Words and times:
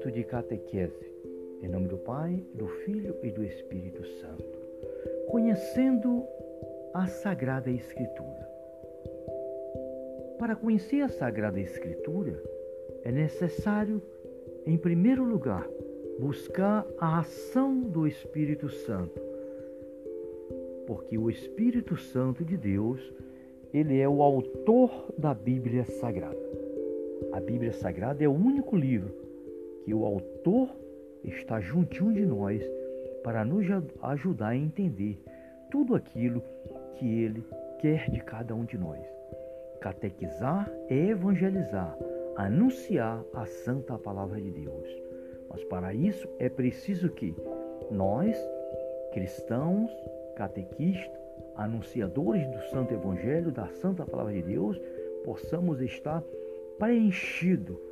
momento 0.00 0.10
de 0.10 0.24
catequese. 0.24 1.12
Em 1.62 1.68
nome 1.68 1.86
do 1.86 1.98
Pai, 1.98 2.42
do 2.54 2.66
Filho 2.66 3.14
e 3.22 3.30
do 3.30 3.44
Espírito 3.44 4.02
Santo. 4.06 4.44
Conhecendo 5.28 6.24
a 6.94 7.06
Sagrada 7.06 7.70
Escritura. 7.70 8.48
Para 10.38 10.56
conhecer 10.56 11.02
a 11.02 11.08
Sagrada 11.08 11.60
Escritura, 11.60 12.42
é 13.04 13.12
necessário, 13.12 14.00
em 14.66 14.78
primeiro 14.78 15.22
lugar, 15.22 15.68
buscar 16.18 16.86
a 16.98 17.18
ação 17.18 17.78
do 17.80 18.06
Espírito 18.06 18.70
Santo. 18.70 19.20
Porque 20.86 21.18
o 21.18 21.28
Espírito 21.28 21.96
Santo 21.96 22.42
de 22.42 22.56
Deus, 22.56 23.12
ele 23.74 24.00
é 24.00 24.08
o 24.08 24.22
autor 24.22 25.12
da 25.18 25.34
Bíblia 25.34 25.84
Sagrada. 25.84 26.48
A 27.32 27.40
Bíblia 27.40 27.72
Sagrada 27.72 28.24
é 28.24 28.28
o 28.28 28.32
único 28.32 28.74
livro 28.74 29.29
que 29.90 29.94
o 29.94 30.04
autor 30.04 30.70
está 31.24 31.60
juntinho 31.60 32.12
de 32.12 32.24
nós 32.24 32.62
para 33.24 33.44
nos 33.44 33.66
ajudar 34.02 34.50
a 34.50 34.56
entender 34.56 35.20
tudo 35.68 35.96
aquilo 35.96 36.40
que 36.94 37.24
ele 37.24 37.44
quer 37.80 38.08
de 38.08 38.20
cada 38.20 38.54
um 38.54 38.64
de 38.64 38.78
nós. 38.78 39.00
Catequizar 39.80 40.70
é 40.88 40.94
evangelizar, 41.08 41.98
anunciar 42.36 43.20
a 43.34 43.44
santa 43.46 43.98
palavra 43.98 44.40
de 44.40 44.52
Deus. 44.52 44.86
Mas 45.48 45.64
para 45.64 45.92
isso 45.92 46.28
é 46.38 46.48
preciso 46.48 47.08
que 47.08 47.34
nós, 47.90 48.36
cristãos, 49.12 49.90
catequistas, 50.36 51.20
anunciadores 51.56 52.46
do 52.46 52.62
Santo 52.70 52.94
Evangelho, 52.94 53.50
da 53.50 53.66
Santa 53.66 54.06
Palavra 54.06 54.34
de 54.34 54.42
Deus, 54.42 54.80
possamos 55.24 55.80
estar 55.80 56.22
preenchidos 56.78 57.89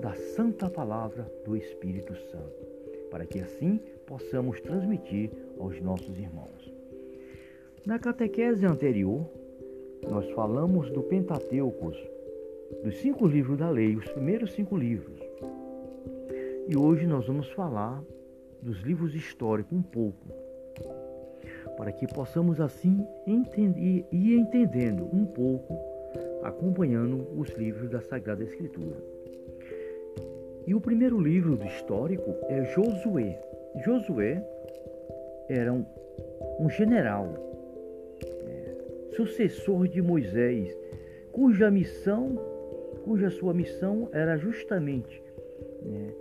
da 0.00 0.14
Santa 0.14 0.68
Palavra 0.68 1.30
do 1.44 1.56
Espírito 1.56 2.14
Santo, 2.14 2.66
para 3.10 3.26
que 3.26 3.40
assim 3.40 3.80
possamos 4.06 4.60
transmitir 4.60 5.30
aos 5.58 5.80
nossos 5.80 6.18
irmãos. 6.18 6.72
Na 7.84 7.98
catequese 7.98 8.66
anterior, 8.66 9.26
nós 10.08 10.28
falamos 10.32 10.90
do 10.90 11.02
Pentateuco, 11.02 11.92
dos 12.82 12.96
cinco 12.98 13.26
livros 13.26 13.58
da 13.58 13.70
lei, 13.70 13.96
os 13.96 14.08
primeiros 14.08 14.52
cinco 14.52 14.76
livros. 14.76 15.20
E 16.68 16.76
hoje 16.76 17.06
nós 17.06 17.26
vamos 17.26 17.50
falar 17.52 18.02
dos 18.60 18.80
livros 18.80 19.14
históricos 19.14 19.72
um 19.72 19.82
pouco, 19.82 20.28
para 21.76 21.92
que 21.92 22.06
possamos 22.06 22.60
assim 22.60 23.06
entender 23.26 24.06
e 24.10 24.34
entendendo 24.34 25.08
um 25.12 25.24
pouco, 25.24 25.78
acompanhando 26.42 27.26
os 27.38 27.48
livros 27.50 27.90
da 27.90 28.00
Sagrada 28.00 28.44
Escritura. 28.44 29.15
E 30.66 30.74
o 30.74 30.80
primeiro 30.80 31.20
livro 31.20 31.56
do 31.56 31.64
histórico 31.64 32.34
é 32.48 32.64
Josué. 32.64 33.40
Josué 33.84 34.44
era 35.48 35.72
um, 35.72 35.86
um 36.58 36.68
general, 36.68 37.32
é, 38.20 38.74
sucessor 39.14 39.86
de 39.86 40.02
Moisés, 40.02 40.76
cuja 41.30 41.70
missão, 41.70 42.36
cuja 43.04 43.30
sua 43.30 43.54
missão 43.54 44.08
era 44.12 44.36
justamente 44.36 45.22
né, 45.82 46.12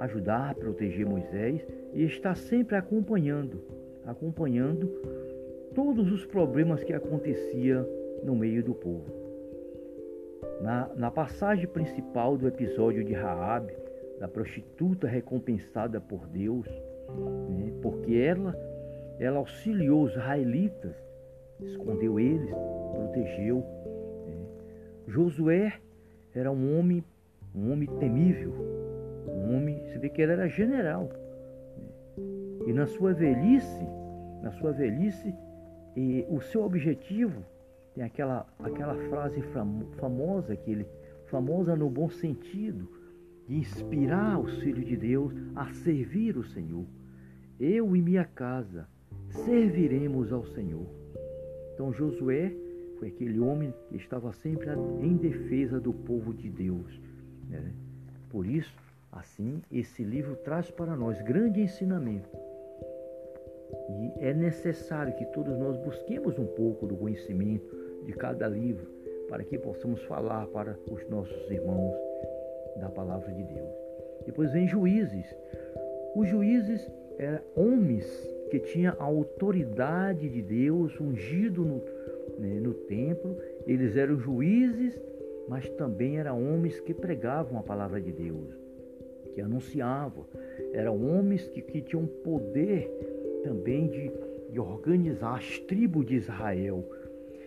ajudar, 0.00 0.54
proteger 0.54 1.06
Moisés 1.06 1.66
e 1.94 2.04
está 2.04 2.34
sempre 2.34 2.76
acompanhando, 2.76 3.58
acompanhando 4.04 4.86
todos 5.74 6.12
os 6.12 6.26
problemas 6.26 6.84
que 6.84 6.92
acontecia 6.92 7.88
no 8.22 8.36
meio 8.36 8.62
do 8.62 8.74
povo. 8.74 9.24
Na, 10.60 10.90
na 10.94 11.10
passagem 11.10 11.66
principal 11.66 12.36
do 12.36 12.46
episódio 12.46 13.02
de 13.02 13.14
Raab, 13.14 13.83
da 14.18 14.28
prostituta 14.28 15.06
recompensada 15.06 16.00
por 16.00 16.26
Deus, 16.26 16.66
né, 17.48 17.72
porque 17.82 18.14
ela, 18.14 18.54
ela 19.18 19.38
auxiliou 19.38 20.04
os 20.04 20.12
israelitas, 20.12 20.94
escondeu 21.60 22.18
eles, 22.18 22.50
protegeu. 22.94 23.64
Né. 24.26 24.46
Josué 25.08 25.72
era 26.34 26.50
um 26.50 26.78
homem, 26.78 27.04
um 27.54 27.72
homem 27.72 27.88
temível, 27.98 28.52
um 29.28 29.56
homem, 29.56 29.78
você 29.86 29.98
vê 29.98 30.08
que 30.08 30.22
ele 30.22 30.32
era 30.32 30.48
general. 30.48 31.08
E 32.66 32.72
na 32.72 32.86
sua 32.86 33.12
velhice, 33.12 33.86
na 34.42 34.50
sua 34.52 34.72
velhice, 34.72 35.34
o 36.28 36.40
seu 36.40 36.64
objetivo 36.64 37.44
tem 37.94 38.02
aquela, 38.02 38.46
aquela 38.58 38.96
frase 39.08 39.40
famosa 39.98 40.56
que 40.56 40.70
ele, 40.70 40.86
famosa 41.26 41.76
no 41.76 41.88
bom 41.88 42.08
sentido, 42.08 42.88
de 43.46 43.56
inspirar 43.56 44.40
os 44.40 44.58
filhos 44.60 44.86
de 44.86 44.96
Deus 44.96 45.32
a 45.54 45.72
servir 45.72 46.36
o 46.36 46.44
Senhor. 46.44 46.86
Eu 47.60 47.94
e 47.96 48.02
minha 48.02 48.24
casa 48.24 48.88
serviremos 49.28 50.32
ao 50.32 50.44
Senhor. 50.46 50.86
Então 51.72 51.92
Josué 51.92 52.52
foi 52.98 53.08
aquele 53.08 53.40
homem 53.40 53.72
que 53.88 53.96
estava 53.96 54.32
sempre 54.32 54.70
em 55.00 55.16
defesa 55.16 55.80
do 55.80 55.92
povo 55.92 56.32
de 56.32 56.48
Deus. 56.48 57.00
Né? 57.48 57.72
Por 58.30 58.46
isso, 58.46 58.74
Assim, 59.14 59.62
esse 59.70 60.02
livro 60.02 60.34
traz 60.34 60.72
para 60.72 60.96
nós 60.96 61.22
grande 61.22 61.60
ensinamento. 61.60 62.28
E 63.88 64.24
é 64.24 64.34
necessário 64.34 65.14
que 65.14 65.24
todos 65.26 65.56
nós 65.56 65.76
busquemos 65.76 66.36
um 66.36 66.46
pouco 66.46 66.84
do 66.84 66.96
conhecimento 66.96 67.76
de 68.04 68.12
cada 68.12 68.48
livro 68.48 68.90
para 69.28 69.44
que 69.44 69.56
possamos 69.56 70.02
falar 70.02 70.48
para 70.48 70.76
os 70.90 71.08
nossos 71.08 71.48
irmãos 71.48 71.94
da 72.76 72.88
palavra 72.88 73.32
de 73.32 73.42
Deus. 73.42 73.70
Depois 74.26 74.52
vem 74.52 74.66
juízes. 74.66 75.26
Os 76.14 76.28
juízes 76.28 76.90
eram 77.18 77.40
homens 77.56 78.06
que 78.50 78.58
tinham 78.60 78.94
a 78.98 79.04
autoridade 79.04 80.28
de 80.28 80.42
Deus 80.42 80.98
ungido 81.00 81.64
no, 81.64 81.82
né, 82.38 82.60
no 82.60 82.74
templo. 82.74 83.36
Eles 83.66 83.96
eram 83.96 84.18
juízes, 84.18 84.98
mas 85.48 85.68
também 85.70 86.18
eram 86.18 86.42
homens 86.42 86.80
que 86.80 86.94
pregavam 86.94 87.58
a 87.58 87.62
palavra 87.62 88.00
de 88.00 88.12
Deus 88.12 88.64
que 89.34 89.40
anunciavam. 89.40 90.24
Eram 90.72 91.04
homens 91.04 91.46
que, 91.48 91.60
que 91.60 91.82
tinham 91.82 92.06
poder 92.06 92.88
também 93.42 93.88
de, 93.88 94.10
de 94.50 94.60
organizar 94.60 95.36
as 95.36 95.58
tribos 95.58 96.06
de 96.06 96.14
Israel. 96.14 96.88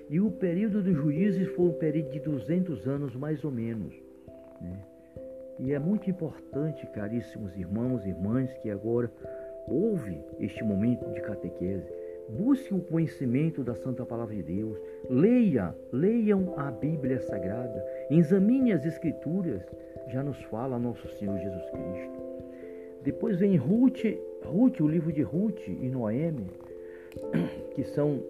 E 0.10 0.20
o 0.20 0.30
período 0.30 0.84
dos 0.84 0.96
juízes 0.96 1.48
foi 1.50 1.66
um 1.66 1.74
período 1.74 2.12
de 2.12 2.20
200 2.20 2.88
anos, 2.88 3.16
mais 3.16 3.44
ou 3.44 3.52
menos. 3.52 3.94
Né? 4.62 4.80
E 5.60 5.74
é 5.74 5.80
muito 5.80 6.10
importante, 6.10 6.86
caríssimos 6.88 7.56
irmãos 7.58 8.06
e 8.06 8.10
irmãs, 8.10 8.54
que 8.62 8.70
agora 8.70 9.12
ouve 9.68 10.22
este 10.40 10.64
momento 10.64 11.10
de 11.12 11.22
catequese. 11.22 11.92
Busque 12.30 12.74
o 12.74 12.82
conhecimento 12.82 13.64
da 13.64 13.74
Santa 13.74 14.06
Palavra 14.06 14.36
de 14.36 14.44
Deus. 14.44 14.78
Leia, 15.10 15.74
leiam 15.92 16.54
a 16.58 16.70
Bíblia 16.70 17.20
Sagrada. 17.22 17.84
Examine 18.10 18.74
as 18.74 18.86
Escrituras 18.86 19.64
já 20.10 20.24
nos 20.24 20.42
fala 20.44 20.78
nosso 20.78 21.08
Senhor 21.18 21.38
Jesus 21.38 21.70
Cristo. 21.70 22.28
Depois 23.04 23.40
vem 23.40 23.56
Ruth, 23.56 24.04
Ruth, 24.44 24.80
o 24.82 24.88
livro 24.88 25.12
de 25.12 25.22
Ruth 25.22 25.68
e 25.68 25.90
Noemi, 25.90 26.48
que 27.74 27.84
são 27.84 28.22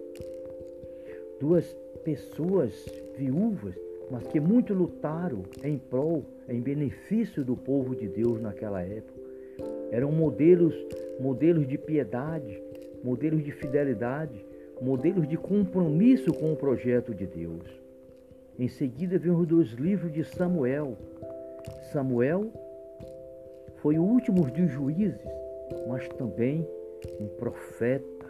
duas 1.40 1.76
pessoas 2.04 2.72
viúvas, 3.16 3.74
mas 4.10 4.26
que 4.28 4.40
muito 4.40 4.72
lutaram 4.72 5.42
em 5.64 5.78
prol, 5.78 6.24
em 6.48 6.60
benefício 6.60 7.44
do 7.44 7.56
povo 7.56 7.94
de 7.94 8.08
Deus 8.08 8.40
naquela 8.40 8.82
época. 8.82 9.18
Eram 9.90 10.12
modelos, 10.12 10.74
modelos 11.20 11.66
de 11.66 11.76
piedade, 11.76 12.62
modelos 13.02 13.44
de 13.44 13.52
fidelidade, 13.52 14.44
modelos 14.80 15.28
de 15.28 15.36
compromisso 15.36 16.32
com 16.32 16.52
o 16.52 16.56
projeto 16.56 17.14
de 17.14 17.26
Deus. 17.26 17.64
Em 18.58 18.68
seguida 18.68 19.18
vem 19.18 19.32
os 19.32 19.46
dois 19.46 19.68
livros 19.72 20.12
de 20.12 20.24
Samuel, 20.24 20.96
Samuel 21.92 22.50
foi 23.76 23.98
o 23.98 24.02
último 24.02 24.50
dos 24.50 24.70
juízes, 24.70 25.20
mas 25.86 26.06
também 26.10 26.66
um 27.20 27.26
profeta, 27.38 28.26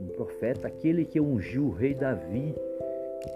um 0.00 0.06
profeta, 0.08 0.68
aquele 0.68 1.04
que 1.04 1.20
ungiu 1.20 1.66
o 1.66 1.70
rei 1.70 1.94
Davi, 1.94 2.54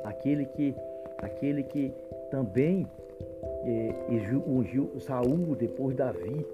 aquele 0.05 0.45
que, 0.47 0.75
aquele 1.19 1.63
que 1.65 1.93
também 2.31 2.87
é, 3.65 3.95
ungiu 4.47 4.91
Saul 4.99 5.55
depois 5.57 5.97
Davi. 5.97 6.47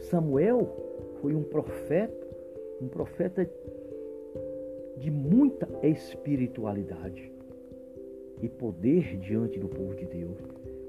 Samuel 0.00 0.68
foi 1.20 1.34
um 1.34 1.42
profeta, 1.42 2.26
um 2.80 2.88
profeta 2.88 3.48
de 4.96 5.10
muita 5.10 5.68
espiritualidade 5.82 7.32
e 8.42 8.48
poder 8.48 9.16
diante 9.18 9.58
do 9.58 9.68
povo 9.68 9.94
de 9.94 10.06
Deus, 10.06 10.38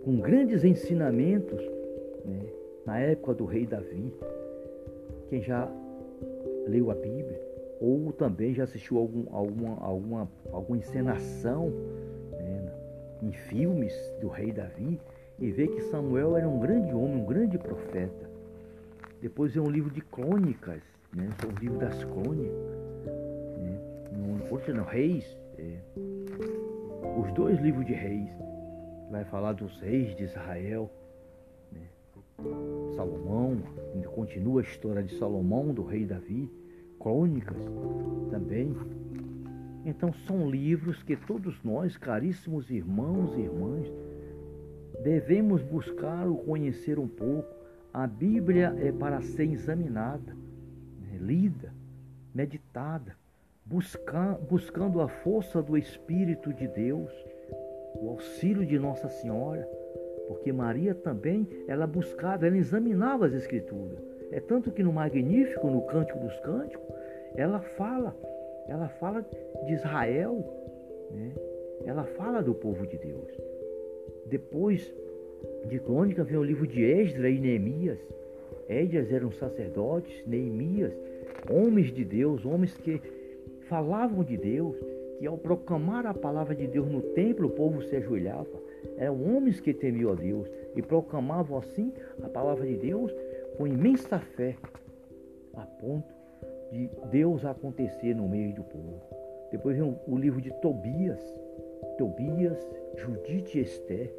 com 0.03 0.17
grandes 0.17 0.63
ensinamentos 0.63 1.61
né, 2.25 2.39
na 2.85 2.99
época 2.99 3.33
do 3.33 3.45
rei 3.45 3.65
Davi. 3.65 4.13
Quem 5.29 5.41
já 5.41 5.71
leu 6.67 6.91
a 6.91 6.95
Bíblia 6.95 7.49
ou 7.79 8.11
também 8.11 8.53
já 8.53 8.63
assistiu 8.63 8.97
algum, 8.97 9.23
alguma, 9.31 9.77
alguma, 9.79 10.31
alguma 10.51 10.77
encenação 10.77 11.71
em 13.21 13.31
filmes 13.31 13.93
do 14.21 14.27
rei 14.27 14.51
Davi, 14.51 14.99
e 15.39 15.51
vê 15.51 15.67
que 15.67 15.81
Samuel 15.83 16.35
era 16.35 16.47
um 16.47 16.59
grande 16.59 16.93
homem, 16.93 17.17
um 17.17 17.25
grande 17.25 17.57
profeta. 17.57 18.29
Depois 19.21 19.55
é 19.55 19.61
um 19.61 19.69
livro 19.69 19.91
de 19.91 20.01
crônicas, 20.01 20.81
né? 21.13 21.29
São 21.41 21.49
o 21.49 21.59
livro 21.59 21.77
das 21.77 22.03
crônicas. 22.03 22.55
Né? 23.57 23.79
No, 24.13 24.73
não, 24.73 24.83
reis. 24.85 25.25
É. 25.57 25.77
Os 27.19 27.31
dois 27.33 27.59
livros 27.59 27.85
de 27.85 27.93
reis. 27.93 28.29
Vai 29.11 29.25
falar 29.25 29.53
dos 29.53 29.79
reis 29.81 30.15
de 30.15 30.23
Israel. 30.23 30.89
Né? 31.71 31.81
Salomão, 32.95 33.57
continua 34.19 34.61
a 34.61 34.63
história 34.63 35.03
de 35.03 35.17
Salomão, 35.17 35.73
do 35.73 35.83
rei 35.83 36.05
Davi. 36.05 36.49
Crônicas 36.99 37.57
também. 38.29 38.75
Então 39.89 40.13
são 40.13 40.47
livros 40.47 41.01
que 41.01 41.15
todos 41.15 41.63
nós, 41.63 41.97
caríssimos 41.97 42.69
irmãos 42.69 43.35
e 43.35 43.41
irmãs, 43.41 43.91
devemos 45.03 45.63
buscar 45.63 46.27
o 46.27 46.37
conhecer 46.37 46.99
um 46.99 47.07
pouco. 47.07 47.49
A 47.91 48.05
Bíblia 48.05 48.75
é 48.77 48.91
para 48.91 49.19
ser 49.19 49.51
examinada, 49.51 50.35
né, 51.01 51.17
lida, 51.19 51.73
meditada, 52.35 53.15
buscar, 53.65 54.37
buscando 54.37 55.01
a 55.01 55.07
força 55.07 55.59
do 55.59 55.75
Espírito 55.75 56.53
de 56.53 56.67
Deus, 56.67 57.11
o 57.95 58.09
auxílio 58.09 58.63
de 58.63 58.77
Nossa 58.77 59.09
Senhora, 59.09 59.67
porque 60.27 60.53
Maria 60.53 60.93
também, 60.93 61.47
ela 61.67 61.87
buscava, 61.87 62.45
ela 62.45 62.57
examinava 62.57 63.25
as 63.25 63.33
Escrituras. 63.33 63.99
É 64.31 64.39
tanto 64.39 64.71
que 64.71 64.83
no 64.83 64.93
Magnífico, 64.93 65.67
no 65.67 65.81
Cântico 65.87 66.19
dos 66.19 66.39
Cânticos, 66.41 66.87
ela 67.35 67.59
fala, 67.59 68.15
ela 68.69 68.87
fala 68.87 69.25
de 69.65 69.73
Israel, 69.73 70.45
né? 71.11 71.31
ela 71.85 72.03
fala 72.03 72.41
do 72.41 72.53
povo 72.53 72.85
de 72.85 72.97
Deus. 72.97 73.27
Depois 74.27 74.93
de 75.65 75.79
Crônica 75.79 76.23
vem 76.23 76.37
o 76.37 76.43
livro 76.43 76.67
de 76.67 76.83
Esdras 76.83 77.33
e 77.33 77.39
Neemias. 77.39 77.99
Esdras 78.67 79.11
eram 79.11 79.31
sacerdotes, 79.31 80.23
Neemias, 80.27 80.93
homens 81.49 81.91
de 81.91 82.05
Deus, 82.05 82.45
homens 82.45 82.77
que 82.77 83.01
falavam 83.67 84.23
de 84.23 84.37
Deus, 84.37 84.75
que 85.17 85.25
ao 85.25 85.37
proclamar 85.37 86.05
a 86.05 86.13
palavra 86.13 86.53
de 86.53 86.67
Deus 86.67 86.87
no 86.87 87.01
templo 87.01 87.47
o 87.47 87.51
povo 87.51 87.81
se 87.81 87.95
ajoelhava. 87.95 88.69
Eram 88.97 89.35
homens 89.35 89.59
que 89.59 89.73
temiam 89.73 90.11
a 90.11 90.15
Deus 90.15 90.47
e 90.75 90.81
proclamavam 90.81 91.57
assim 91.57 91.91
a 92.21 92.29
palavra 92.29 92.67
de 92.67 92.75
Deus 92.75 93.11
com 93.57 93.65
imensa 93.65 94.19
fé, 94.19 94.55
a 95.55 95.65
ponto 95.65 96.18
de 96.71 96.89
Deus 97.11 97.45
acontecer 97.45 98.15
no 98.15 98.27
meio 98.27 98.53
do 98.53 98.63
povo. 98.63 99.01
Depois 99.51 99.77
vem 99.77 99.97
o, 100.07 100.17
livro 100.17 100.39
de 100.41 100.51
Tobias, 100.61 101.19
Tobias, 101.97 102.57
Judite 102.95 103.57
e 103.57 103.61
Esther. 103.61 104.13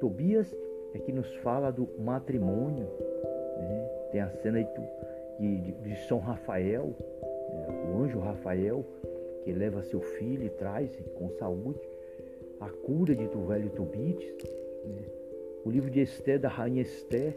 Tobias 0.00 0.54
é 0.94 0.98
que 0.98 1.12
nos 1.12 1.32
fala 1.36 1.70
do 1.70 1.88
matrimônio, 1.98 2.88
né? 3.58 3.88
tem 4.10 4.20
a 4.20 4.30
cena 4.30 4.62
de, 5.38 5.72
de, 5.72 5.96
São 6.06 6.18
Rafael, 6.18 6.94
né? 7.52 7.92
o 7.92 8.02
anjo 8.02 8.18
Rafael, 8.18 8.84
que 9.44 9.52
leva 9.52 9.82
seu 9.82 10.00
filho 10.00 10.44
e 10.44 10.50
traz 10.50 10.90
com 11.16 11.30
saúde 11.30 11.80
a 12.60 12.68
cura 12.68 13.14
de 13.14 13.26
do 13.28 13.46
velho 13.46 13.70
Tobites. 13.70 14.34
Né? 14.84 15.02
O 15.64 15.70
livro 15.70 15.90
de 15.90 16.00
Esther, 16.00 16.40
da 16.40 16.48
rainha 16.48 16.82
Esther, 16.82 17.36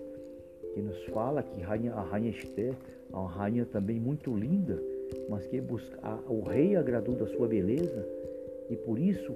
que 0.73 0.81
nos 0.81 1.03
fala 1.07 1.43
que 1.43 1.61
a 1.61 2.01
rainha 2.01 2.29
Esther 2.29 2.73
uma 3.19 3.29
rainha 3.29 3.65
também 3.65 3.99
muito 3.99 4.35
linda, 4.35 4.81
mas 5.29 5.45
que 5.47 5.59
busca, 5.59 5.97
o 6.27 6.41
rei 6.41 6.75
agradou 6.75 7.15
da 7.15 7.27
sua 7.27 7.47
beleza 7.47 8.07
e 8.69 8.75
por 8.75 8.97
isso 8.97 9.35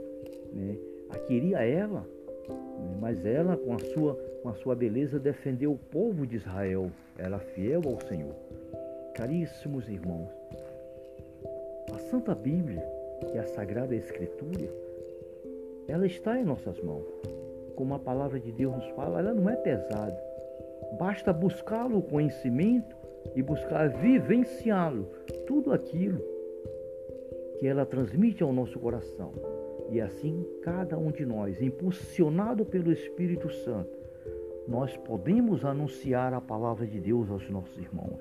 né, 0.53 0.77
queria 1.27 1.61
ela, 1.63 2.07
né, 2.47 2.97
mas 2.99 3.25
ela 3.25 3.57
com 3.57 3.73
a, 3.73 3.79
sua, 3.79 4.15
com 4.41 4.49
a 4.49 4.53
sua 4.55 4.75
beleza 4.75 5.19
defendeu 5.19 5.73
o 5.73 5.77
povo 5.77 6.25
de 6.25 6.37
Israel, 6.37 6.89
era 7.17 7.39
fiel 7.39 7.81
ao 7.85 7.99
Senhor. 8.07 8.35
Caríssimos 9.13 9.87
irmãos, 9.89 10.29
a 11.93 11.99
Santa 12.09 12.35
Bíblia 12.35 12.83
e 13.33 13.37
a 13.37 13.47
Sagrada 13.47 13.95
Escritura, 13.95 14.69
ela 15.87 16.05
está 16.05 16.39
em 16.39 16.43
nossas 16.43 16.79
mãos. 16.81 17.05
Como 17.75 17.93
a 17.93 17.99
palavra 17.99 18.39
de 18.39 18.51
Deus 18.51 18.75
nos 18.75 18.87
fala, 18.91 19.19
ela 19.19 19.33
não 19.33 19.49
é 19.49 19.55
pesada. 19.55 20.17
Basta 20.97 21.33
buscá-lo 21.33 21.99
o 21.99 22.01
conhecimento 22.01 22.95
e 23.35 23.41
buscar 23.41 23.89
vivenciá-lo, 23.89 25.07
tudo 25.47 25.71
aquilo 25.71 26.21
que 27.59 27.67
ela 27.67 27.85
transmite 27.85 28.43
ao 28.43 28.51
nosso 28.51 28.79
coração. 28.79 29.31
E 29.89 30.01
assim, 30.01 30.45
cada 30.61 30.97
um 30.97 31.11
de 31.11 31.25
nós, 31.25 31.61
impulsionado 31.61 32.65
pelo 32.65 32.91
Espírito 32.91 33.49
Santo, 33.49 33.97
nós 34.67 34.95
podemos 34.97 35.63
anunciar 35.63 36.33
a 36.33 36.41
palavra 36.41 36.87
de 36.87 36.99
Deus 36.99 37.29
aos 37.29 37.49
nossos 37.49 37.77
irmãos. 37.77 38.19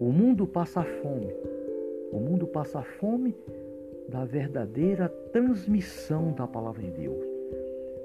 O 0.00 0.12
mundo 0.12 0.46
passa 0.46 0.82
fome. 0.82 1.32
O 2.10 2.18
mundo 2.18 2.46
passa 2.46 2.82
fome 2.82 3.34
da 4.08 4.24
verdadeira 4.24 5.08
transmissão 5.32 6.32
da 6.32 6.46
palavra 6.46 6.82
de 6.82 6.90
Deus. 6.90 7.24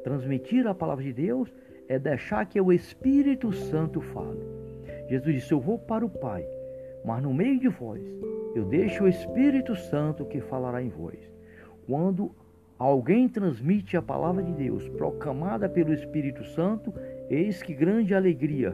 Transmitir 0.03 0.67
a 0.67 0.73
palavra 0.73 1.03
de 1.03 1.13
Deus 1.13 1.53
é 1.87 1.99
deixar 1.99 2.45
que 2.47 2.59
o 2.59 2.71
Espírito 2.73 3.51
Santo 3.53 4.01
fale. 4.01 4.50
Jesus 5.11 5.35
disse: 5.35 5.51
Eu 5.51 5.59
vou 5.59 5.77
para 5.77 6.05
o 6.05 6.09
Pai, 6.09 6.47
mas 7.03 7.21
no 7.21 7.33
meio 7.33 7.59
de 7.59 7.67
vós 7.67 8.01
eu 8.55 8.63
deixo 8.63 9.03
o 9.03 9.09
Espírito 9.09 9.75
Santo 9.75 10.23
que 10.23 10.39
falará 10.39 10.81
em 10.81 10.87
vós. 10.87 11.19
Quando 11.85 12.31
alguém 12.79 13.27
transmite 13.27 13.97
a 13.97 14.01
palavra 14.01 14.41
de 14.41 14.53
Deus, 14.53 14.87
proclamada 14.87 15.67
pelo 15.67 15.93
Espírito 15.93 16.45
Santo, 16.45 16.93
eis 17.29 17.61
que 17.61 17.73
grande 17.73 18.15
alegria 18.15 18.73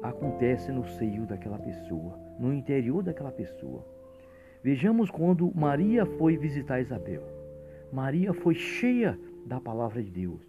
acontece 0.00 0.70
no 0.70 0.86
seio 0.86 1.26
daquela 1.26 1.58
pessoa, 1.58 2.20
no 2.38 2.52
interior 2.52 3.02
daquela 3.02 3.32
pessoa. 3.32 3.84
Vejamos 4.62 5.10
quando 5.10 5.52
Maria 5.56 6.06
foi 6.06 6.36
visitar 6.36 6.80
Isabel. 6.80 7.22
Maria 7.92 8.32
foi 8.32 8.54
cheia 8.54 9.18
da 9.44 9.60
palavra 9.60 10.00
de 10.00 10.10
Deus, 10.10 10.40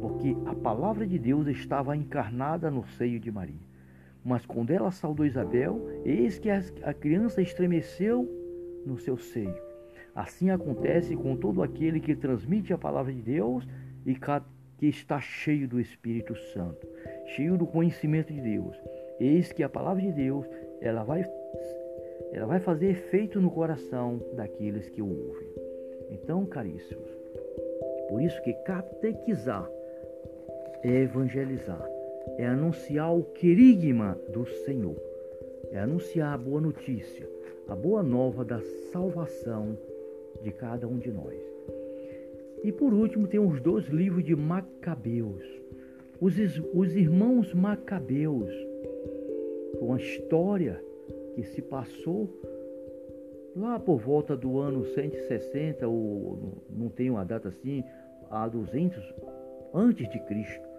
porque 0.00 0.34
a 0.46 0.54
palavra 0.54 1.06
de 1.06 1.18
Deus 1.18 1.46
estava 1.48 1.94
encarnada 1.94 2.70
no 2.70 2.86
seio 2.96 3.20
de 3.20 3.30
Maria. 3.30 3.69
Mas 4.24 4.44
quando 4.44 4.70
ela 4.70 4.90
saudou 4.90 5.24
Isabel, 5.24 5.80
eis 6.04 6.38
que 6.38 6.50
a 6.50 6.92
criança 6.92 7.40
estremeceu 7.40 8.28
no 8.84 8.98
seu 8.98 9.16
seio. 9.16 9.54
Assim 10.14 10.50
acontece 10.50 11.16
com 11.16 11.36
todo 11.36 11.62
aquele 11.62 12.00
que 12.00 12.14
transmite 12.14 12.72
a 12.72 12.78
palavra 12.78 13.12
de 13.12 13.22
Deus 13.22 13.66
e 14.04 14.14
que 14.14 14.86
está 14.86 15.20
cheio 15.20 15.68
do 15.68 15.80
Espírito 15.80 16.36
Santo, 16.52 16.86
cheio 17.36 17.56
do 17.56 17.66
conhecimento 17.66 18.32
de 18.32 18.40
Deus. 18.40 18.76
Eis 19.18 19.52
que 19.52 19.62
a 19.62 19.68
palavra 19.68 20.02
de 20.02 20.12
Deus, 20.12 20.46
ela 20.80 21.04
vai 21.04 21.24
ela 22.32 22.46
vai 22.46 22.60
fazer 22.60 22.90
efeito 22.90 23.40
no 23.40 23.50
coração 23.50 24.20
daqueles 24.34 24.88
que 24.88 25.02
o 25.02 25.08
ouvem. 25.08 25.48
Então, 26.10 26.46
caríssimos, 26.46 27.10
por 28.08 28.22
isso 28.22 28.40
que 28.42 28.52
catequizar 28.64 29.68
é 30.84 31.02
evangelizar 31.02 31.99
é 32.38 32.46
anunciar 32.46 33.14
o 33.16 33.24
querigma 33.24 34.18
do 34.32 34.46
Senhor, 34.64 34.96
é 35.70 35.78
anunciar 35.78 36.34
a 36.34 36.38
boa 36.38 36.60
notícia, 36.60 37.28
a 37.68 37.74
boa 37.74 38.02
nova 38.02 38.44
da 38.44 38.60
salvação 38.92 39.76
de 40.42 40.50
cada 40.52 40.86
um 40.86 40.98
de 40.98 41.10
nós. 41.10 41.38
E 42.62 42.70
por 42.72 42.92
último, 42.92 43.26
tem 43.26 43.40
os 43.40 43.60
dois 43.60 43.86
livros 43.86 44.24
de 44.24 44.36
Macabeus, 44.36 45.44
os, 46.20 46.34
os 46.74 46.94
irmãos 46.94 47.54
Macabeus, 47.54 48.52
com 49.78 49.94
a 49.94 49.96
história 49.96 50.82
que 51.34 51.42
se 51.44 51.62
passou 51.62 52.28
lá 53.56 53.78
por 53.78 53.98
volta 53.98 54.36
do 54.36 54.58
ano 54.58 54.84
160, 54.84 55.88
ou 55.88 56.54
não 56.68 56.88
tem 56.88 57.10
uma 57.10 57.24
data 57.24 57.48
assim, 57.48 57.82
a 58.30 58.46
200 58.46 59.02
antes 59.74 60.08
de 60.08 60.18
Cristo. 60.26 60.69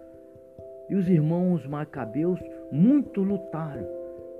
E 0.88 0.94
os 0.94 1.08
irmãos 1.08 1.66
macabeus 1.66 2.40
muito 2.70 3.22
lutaram 3.22 3.86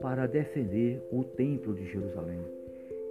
para 0.01 0.27
defender 0.27 1.01
o 1.13 1.23
templo 1.23 1.75
de 1.75 1.87
Jerusalém, 1.87 2.41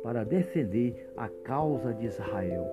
para 0.03 0.23
defender 0.23 1.09
a 1.15 1.29
causa 1.43 1.93
de 1.93 2.05
Israel. 2.05 2.67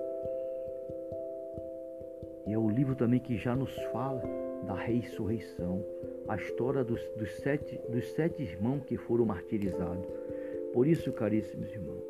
E 2.45 2.53
é 2.53 2.57
o 2.57 2.69
livro 2.69 2.95
também 2.95 3.19
que 3.19 3.37
já 3.37 3.55
nos 3.55 3.73
fala 3.93 4.21
da 4.65 4.75
ressurreição, 4.75 5.83
a 6.27 6.35
história 6.35 6.83
dos, 6.83 7.01
dos, 7.17 7.31
sete, 7.37 7.79
dos 7.89 8.07
sete 8.11 8.43
irmãos 8.43 8.83
que 8.85 8.97
foram 8.97 9.25
martirizados. 9.25 10.05
Por 10.73 10.85
isso, 10.85 11.11
caríssimos 11.13 11.71
irmãos, 11.71 12.03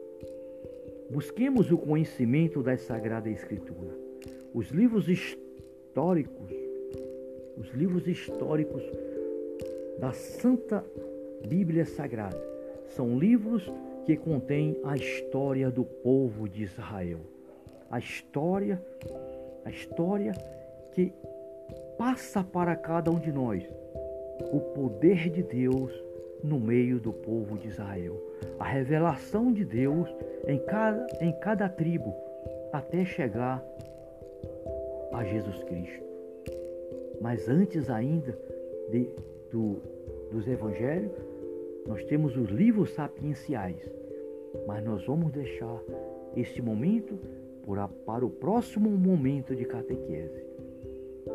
busquemos 1.09 1.71
o 1.71 1.77
conhecimento 1.77 2.63
da 2.63 2.75
Sagrada 2.77 3.29
Escritura. 3.29 3.95
Os 4.53 4.69
livros 4.69 5.07
históricos 5.07 6.51
os 7.59 7.69
livros 7.73 8.07
históricos 8.07 8.81
da 9.99 10.13
Santa 10.13 10.83
Bíblia 11.45 11.85
Sagrada. 11.85 12.41
São 12.87 13.19
livros 13.19 13.69
que 14.05 14.15
contêm 14.15 14.79
a 14.85 14.95
história 14.95 15.69
do 15.69 15.83
povo 15.83 16.47
de 16.47 16.63
Israel. 16.63 17.19
A 17.91 17.99
história, 17.99 18.81
a 19.65 19.69
história 19.69 20.31
que 20.93 21.11
passa 21.97 22.43
para 22.43 22.75
cada 22.75 23.11
um 23.11 23.19
de 23.19 23.31
nós 23.31 23.63
o 24.51 24.59
poder 24.73 25.29
de 25.29 25.43
Deus 25.43 25.91
no 26.41 26.59
meio 26.59 26.97
do 26.97 27.11
povo 27.11 27.57
de 27.57 27.67
Israel. 27.67 28.15
A 28.57 28.63
revelação 28.63 29.51
de 29.51 29.65
Deus 29.65 30.07
em 30.47 30.57
cada, 30.59 31.05
em 31.19 31.31
cada 31.39 31.67
tribo 31.67 32.15
até 32.71 33.03
chegar 33.03 33.61
a 35.11 35.23
Jesus 35.25 35.61
Cristo. 35.63 36.08
Mas 37.21 37.47
antes 37.49 37.89
ainda 37.89 38.37
de, 38.89 39.09
do, 39.51 39.77
dos 40.31 40.47
evangelhos, 40.47 41.11
nós 41.87 42.03
temos 42.05 42.35
os 42.37 42.49
livros 42.49 42.91
sapienciais. 42.91 43.81
Mas 44.65 44.83
nós 44.83 45.05
vamos 45.05 45.31
deixar 45.31 45.81
este 46.35 46.61
momento 46.61 47.17
para 48.05 48.25
o 48.25 48.29
próximo 48.29 48.89
momento 48.89 49.55
de 49.55 49.65
catequese. 49.65 50.43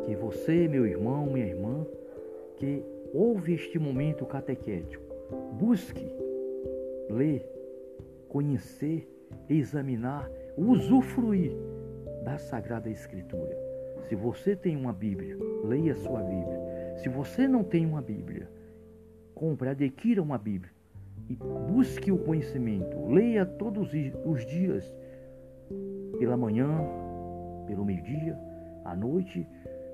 Que 0.05 0.15
você, 0.15 0.67
meu 0.67 0.85
irmão, 0.85 1.25
minha 1.27 1.45
irmã, 1.45 1.85
que 2.57 2.83
ouve 3.13 3.53
este 3.53 3.79
momento 3.79 4.25
catequético, 4.25 5.03
busque 5.53 6.05
ler, 7.09 7.45
conhecer, 8.27 9.07
examinar, 9.49 10.29
usufruir 10.57 11.53
da 12.23 12.37
Sagrada 12.37 12.89
Escritura. 12.89 13.64
Se 14.07 14.15
você 14.15 14.55
tem 14.55 14.75
uma 14.75 14.93
Bíblia, 14.93 15.37
leia 15.63 15.93
a 15.93 15.95
sua 15.95 16.21
Bíblia. 16.21 16.95
Se 16.97 17.09
você 17.09 17.47
não 17.47 17.63
tem 17.63 17.85
uma 17.85 18.01
Bíblia, 18.01 18.47
compre, 19.33 19.69
adquira 19.69 20.21
uma 20.21 20.37
Bíblia 20.37 20.71
e 21.27 21.35
busque 21.35 22.11
o 22.11 22.17
conhecimento. 22.17 23.07
Leia 23.07 23.45
todos 23.45 23.89
os 24.25 24.45
dias, 24.45 24.95
pela 26.19 26.37
manhã, 26.37 26.69
pelo 27.65 27.83
meio-dia, 27.83 28.37
à 28.83 28.95
noite. 28.95 29.47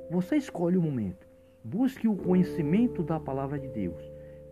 Você 0.09 0.35
escolhe 0.35 0.77
o 0.77 0.81
momento. 0.81 1.25
Busque 1.63 2.07
o 2.07 2.15
conhecimento 2.15 3.03
da 3.03 3.19
palavra 3.19 3.57
de 3.57 3.69
Deus, 3.69 4.03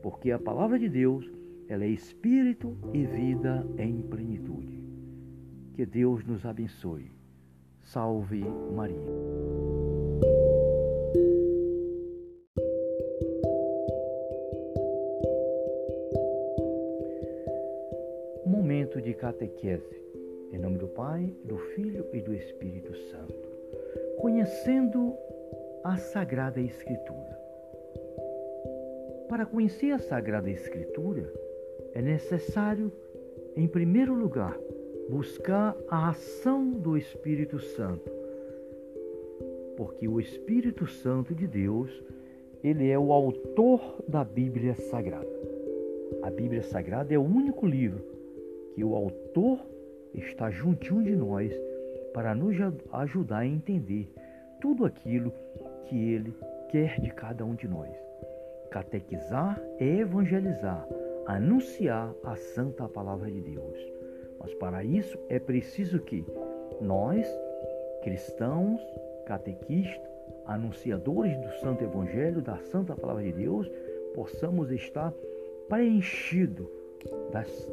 porque 0.01 0.31
a 0.31 0.39
palavra 0.39 0.79
de 0.79 0.87
Deus, 0.87 1.29
ela 1.67 1.83
é 1.83 1.89
espírito 1.89 2.77
e 2.93 3.03
vida 3.05 3.67
em 3.77 4.01
plenitude. 4.03 4.81
Que 5.73 5.85
Deus 5.85 6.23
nos 6.23 6.45
abençoe. 6.45 7.18
Salve 7.91 8.43
Maria. 8.75 9.01
Momento 18.45 19.01
de 19.01 19.15
catequese. 19.15 19.83
Em 20.51 20.59
nome 20.59 20.77
do 20.77 20.87
Pai, 20.89 21.35
do 21.45 21.57
Filho 21.57 22.05
e 22.13 22.21
do 22.21 22.31
Espírito 22.31 22.95
Santo. 22.95 23.33
Conhecendo 24.19 25.15
a 25.83 25.97
Sagrada 25.97 26.61
Escritura. 26.61 27.39
Para 29.27 29.47
conhecer 29.47 29.93
a 29.93 29.99
Sagrada 29.99 30.51
Escritura, 30.51 31.33
é 31.95 32.03
necessário, 32.03 32.91
em 33.55 33.67
primeiro 33.67 34.13
lugar, 34.13 34.55
buscar 35.09 35.75
a 35.89 36.09
ação 36.09 36.69
do 36.69 36.95
Espírito 36.95 37.59
Santo. 37.59 38.11
Porque 39.75 40.07
o 40.07 40.19
Espírito 40.19 40.85
Santo 40.85 41.33
de 41.33 41.47
Deus, 41.47 41.89
ele 42.63 42.89
é 42.89 42.99
o 42.99 43.11
autor 43.11 44.03
da 44.07 44.23
Bíblia 44.23 44.75
Sagrada. 44.75 45.27
A 46.21 46.29
Bíblia 46.29 46.61
Sagrada 46.61 47.13
é 47.13 47.17
o 47.17 47.23
único 47.23 47.65
livro 47.65 48.03
que 48.75 48.83
o 48.83 48.93
autor 48.93 49.59
está 50.13 50.51
juntinho 50.51 51.03
de 51.03 51.15
nós 51.15 51.51
para 52.13 52.35
nos 52.35 52.55
ajudar 52.91 53.39
a 53.39 53.47
entender 53.47 54.07
tudo 54.61 54.85
aquilo 54.85 55.33
que 55.85 56.13
ele 56.13 56.35
quer 56.69 56.99
de 57.01 57.09
cada 57.09 57.43
um 57.43 57.55
de 57.55 57.67
nós. 57.67 57.89
Catequizar 58.69 59.59
é 59.79 59.87
evangelizar, 59.87 60.87
anunciar 61.25 62.13
a 62.23 62.35
santa 62.35 62.87
palavra 62.87 63.31
de 63.31 63.41
Deus. 63.41 63.98
Mas 64.39 64.53
para 64.55 64.83
isso 64.83 65.17
é 65.27 65.39
preciso 65.39 65.99
que 65.99 66.25
nós, 66.81 67.27
cristãos, 68.03 68.81
catequistas, 69.25 70.09
anunciadores 70.45 71.37
do 71.37 71.51
Santo 71.59 71.83
Evangelho, 71.83 72.41
da 72.41 72.57
Santa 72.57 72.95
Palavra 72.95 73.23
de 73.23 73.33
Deus, 73.33 73.69
possamos 74.15 74.71
estar 74.71 75.13
preenchidos 75.67 76.67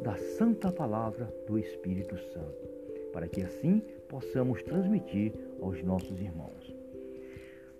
da 0.03 0.15
Santa 0.37 0.71
Palavra 0.71 1.33
do 1.47 1.57
Espírito 1.57 2.17
Santo, 2.17 2.69
para 3.11 3.27
que 3.27 3.41
assim 3.41 3.81
possamos 4.07 4.61
transmitir 4.63 5.33
aos 5.61 5.83
nossos 5.83 6.21
irmãos. 6.21 6.75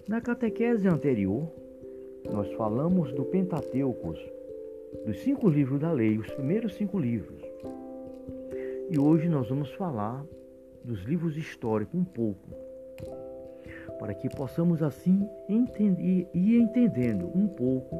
Na 0.07 0.19
catequese 0.19 0.87
anterior, 0.87 1.47
nós 2.31 2.51
falamos 2.53 3.13
do 3.13 3.23
Pentateuco, 3.25 4.13
dos 5.05 5.19
cinco 5.19 5.49
livros 5.49 5.79
da 5.79 5.91
lei, 5.91 6.17
os 6.17 6.29
primeiros 6.31 6.75
cinco 6.75 6.99
livros. 6.99 7.46
E 8.89 8.97
hoje 8.97 9.27
nós 9.27 9.49
vamos 9.49 9.69
falar 9.73 10.25
dos 10.81 11.03
livros 11.03 11.35
históricos 11.35 11.93
um 11.93 12.05
pouco, 12.05 12.49
para 13.99 14.13
que 14.13 14.29
possamos 14.29 14.81
assim 14.81 15.27
entender 15.49 16.25
e 16.33 16.57
entendendo 16.57 17.29
um 17.35 17.47
pouco, 17.49 17.99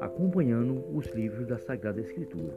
acompanhando 0.00 0.84
os 0.96 1.06
livros 1.08 1.48
da 1.48 1.58
Sagrada 1.58 2.00
Escritura. 2.00 2.54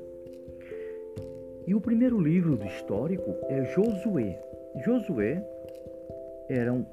E 1.65 1.73
o 1.73 1.81
primeiro 1.81 2.19
livro 2.19 2.55
do 2.55 2.65
histórico 2.65 3.35
é 3.49 3.65
Josué. 3.73 4.39
Josué 4.85 5.43
era 6.47 6.71
um, 6.71 6.85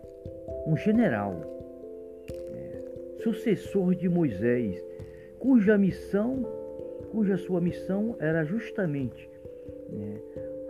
um 0.66 0.74
general 0.74 1.38
sucessor 3.22 3.94
de 3.94 4.08
Moisés, 4.08 4.82
cuja 5.38 5.76
missão, 5.76 6.42
cuja 7.10 7.36
sua 7.36 7.60
missão 7.60 8.16
era 8.18 8.42
justamente 8.42 9.28
né, 9.90 10.18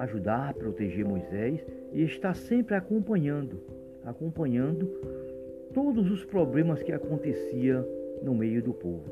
ajudar, 0.02 0.54
proteger 0.54 1.04
Moisés 1.04 1.64
e 1.92 2.02
estar 2.02 2.34
sempre 2.34 2.74
acompanhando, 2.74 3.60
acompanhando 4.04 4.86
todos 5.72 6.10
os 6.10 6.24
problemas 6.24 6.82
que 6.82 6.92
acontecia 6.92 7.86
no 8.22 8.34
meio 8.34 8.62
do 8.62 8.72
povo. 8.72 9.10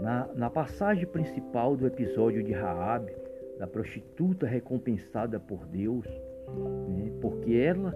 Na, 0.00 0.28
na 0.34 0.50
passagem 0.50 1.06
principal 1.06 1.76
do 1.76 1.86
episódio 1.86 2.42
de 2.42 2.52
Raabe, 2.52 3.12
da 3.58 3.66
prostituta 3.66 4.46
recompensada 4.46 5.38
por 5.38 5.66
Deus, 5.66 6.06
né, 6.88 7.12
porque 7.20 7.54
ela, 7.54 7.94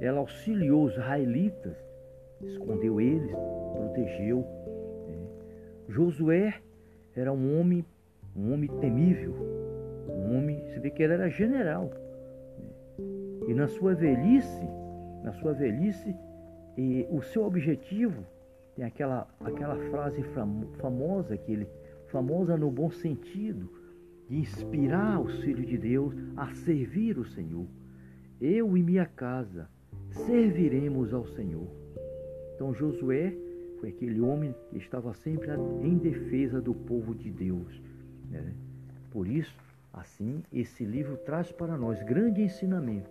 ela 0.00 0.20
auxiliou 0.20 0.84
os 0.84 0.92
israelitas 0.92 1.76
escondeu 2.42 3.00
eles, 3.00 3.30
protegeu. 3.74 4.44
Né? 5.08 5.26
Josué 5.88 6.54
era 7.14 7.32
um 7.32 7.58
homem, 7.58 7.84
um 8.36 8.52
homem 8.52 8.68
temível, 8.80 9.34
homem, 10.36 10.62
se 10.70 10.80
vê 10.80 10.90
que 10.90 11.02
ele 11.02 11.14
era 11.14 11.28
general. 11.28 11.90
E 13.46 13.54
na 13.54 13.68
sua 13.68 13.94
velhice, 13.94 14.68
na 15.22 15.32
sua 15.32 15.52
velhice, 15.52 16.14
e 16.76 17.06
o 17.10 17.22
seu 17.22 17.44
objetivo 17.44 18.24
tem 18.74 18.84
aquela, 18.84 19.28
aquela 19.40 19.76
frase 19.90 20.22
famosa 20.78 21.36
que 21.36 21.52
ele, 21.52 21.68
famosa 22.08 22.56
no 22.56 22.70
bom 22.70 22.90
sentido, 22.90 23.70
de 24.28 24.36
inspirar 24.38 25.20
os 25.20 25.40
filhos 25.42 25.66
de 25.66 25.76
Deus 25.76 26.14
a 26.36 26.52
servir 26.54 27.18
o 27.18 27.24
Senhor. 27.24 27.66
Eu 28.40 28.76
e 28.76 28.82
minha 28.82 29.06
casa 29.06 29.68
serviremos 30.10 31.12
ao 31.12 31.26
Senhor. 31.26 31.68
Então 32.54 32.74
Josué 32.74 33.34
foi 33.80 33.90
aquele 33.90 34.20
homem 34.20 34.54
que 34.70 34.78
estava 34.78 35.12
sempre 35.12 35.50
em 35.82 35.98
defesa 35.98 36.60
do 36.60 36.74
povo 36.74 37.14
de 37.14 37.30
Deus. 37.30 37.82
Né? 38.30 38.52
Por 39.10 39.28
isso, 39.28 39.54
assim, 39.94 40.42
esse 40.52 40.84
livro 40.84 41.16
traz 41.18 41.50
para 41.52 41.76
nós 41.76 42.02
grande 42.02 42.42
ensinamento. 42.42 43.10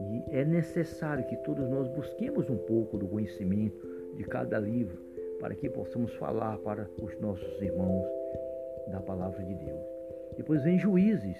E 0.00 0.36
é 0.36 0.44
necessário 0.44 1.26
que 1.26 1.36
todos 1.38 1.68
nós 1.68 1.88
busquemos 1.88 2.48
um 2.48 2.56
pouco 2.56 2.96
do 2.98 3.06
conhecimento 3.06 3.86
de 4.16 4.24
cada 4.24 4.58
livro 4.58 4.98
para 5.40 5.54
que 5.54 5.68
possamos 5.68 6.14
falar 6.14 6.58
para 6.58 6.88
os 7.02 7.18
nossos 7.20 7.60
irmãos 7.60 8.06
da 8.90 9.00
palavra 9.00 9.42
de 9.44 9.54
Deus. 9.54 9.80
Depois 10.36 10.62
vem 10.62 10.78
juízes. 10.78 11.36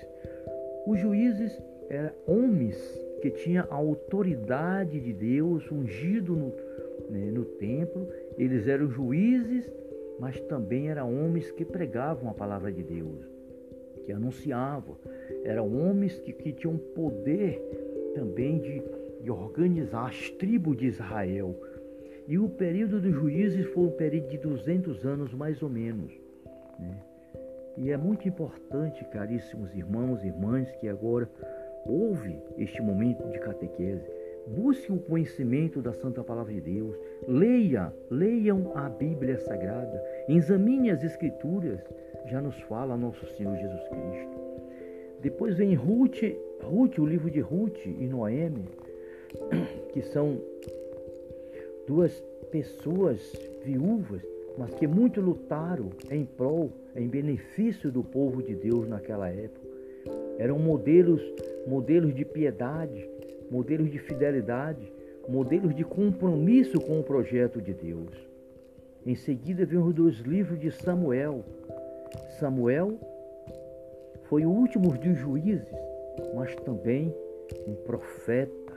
Os 0.87 0.99
juízes 0.99 1.59
eram 1.89 2.13
homens 2.27 2.77
que 3.23 3.31
tinha 3.31 3.67
a 3.71 3.75
autoridade 3.75 5.01
de 5.01 5.13
Deus 5.13 5.71
ungido 5.71 6.37
no, 6.37 6.53
né, 7.11 7.31
no 7.31 7.45
templo. 7.45 8.09
Eles 8.37 8.69
eram 8.69 8.91
juízes, 8.91 9.71
mas 10.19 10.39
também 10.43 10.91
eram 10.91 11.13
homens 11.25 11.51
que 11.53 11.65
pregavam 11.65 12.29
a 12.31 12.35
palavra 12.35 12.71
de 12.71 12.83
Deus, 12.83 13.34
que 14.05 14.13
anunciavam. 14.13 14.97
Eram 15.45 15.75
homens 15.77 16.19
que, 16.21 16.33
que 16.33 16.53
tinham 16.53 16.77
poder 16.77 17.61
também 18.15 18.59
de, 18.59 18.83
de 19.23 19.31
organizar 19.31 20.09
as 20.09 20.31
tribos 20.31 20.77
de 20.77 20.87
Israel. 20.87 21.55
E 22.27 22.39
o 22.39 22.49
período 22.49 23.01
dos 23.01 23.13
juízes 23.13 23.67
foi 23.73 23.85
um 23.85 23.91
período 23.91 24.29
de 24.29 24.39
200 24.39 25.05
anos, 25.05 25.35
mais 25.35 25.63
ou 25.63 25.69
menos. 25.69 26.13
Né? 26.79 26.97
E 27.77 27.91
é 27.91 27.97
muito 27.97 28.27
importante, 28.29 29.05
caríssimos 29.07 29.75
irmãos 29.75 30.23
e 30.23 30.29
irmãs, 30.29 30.71
que 30.81 30.89
agora 30.89 31.29
Houve 31.87 32.43
este 32.57 32.81
momento 32.81 33.29
de 33.31 33.39
catequese 33.39 34.11
busque 34.47 34.93
o 34.93 34.99
conhecimento 34.99 35.81
da 35.81 35.93
Santa 35.93 36.23
Palavra 36.23 36.53
de 36.53 36.61
Deus, 36.61 36.95
leia, 37.27 37.93
leiam 38.11 38.73
a 38.75 38.91
Bíblia 38.91 39.39
Sagrada, 39.39 40.03
examine 40.29 40.91
as 40.91 41.03
Escrituras, 41.03 41.81
já 42.27 42.41
nos 42.41 42.59
fala 42.63 42.97
nosso 42.97 43.27
Senhor 43.37 43.57
Jesus 43.57 43.89
Cristo. 43.89 44.45
Depois 45.21 45.57
vem 45.57 45.75
Ruth, 45.75 46.23
Ruth, 46.63 46.99
o 46.99 47.07
livro 47.07 47.31
de 47.31 47.41
Ruth 47.41 47.87
e 47.87 48.07
Noemi, 48.07 48.65
que 49.93 50.03
são 50.03 50.39
duas 51.87 52.13
pessoas 52.51 53.33
viúvas, 53.65 54.23
mas 54.57 54.75
que 54.75 54.87
muito 54.87 55.21
lutaram 55.21 55.91
em 56.11 56.25
prol, 56.25 56.71
em 56.95 57.09
benefício 57.09 57.91
do 57.91 58.03
povo 58.03 58.43
de 58.43 58.55
Deus 58.55 58.89
naquela 58.89 59.29
época. 59.29 59.67
Eram 60.39 60.59
modelos, 60.59 61.23
modelos 61.67 62.15
de 62.15 62.25
piedade, 62.25 63.09
modelos 63.51 63.91
de 63.91 63.99
fidelidade, 63.99 64.93
modelos 65.29 65.75
de 65.75 65.85
compromisso 65.85 66.81
com 66.81 67.01
o 67.01 67.05
projeto 67.05 67.61
de 67.61 67.73
Deus. 67.73 68.34
Em 69.07 69.15
seguida 69.15 69.67
vem 69.67 69.79
os 69.79 69.95
dois 69.95 70.17
livros 70.21 70.59
de 70.59 70.71
Samuel. 70.71 71.45
Samuel 72.39 72.95
foi 74.23 74.47
o 74.47 74.51
último 74.51 74.97
dos 74.97 75.19
juízes, 75.19 75.69
mas 76.35 76.55
também 76.57 77.15
um 77.67 77.75
profeta, 77.85 78.73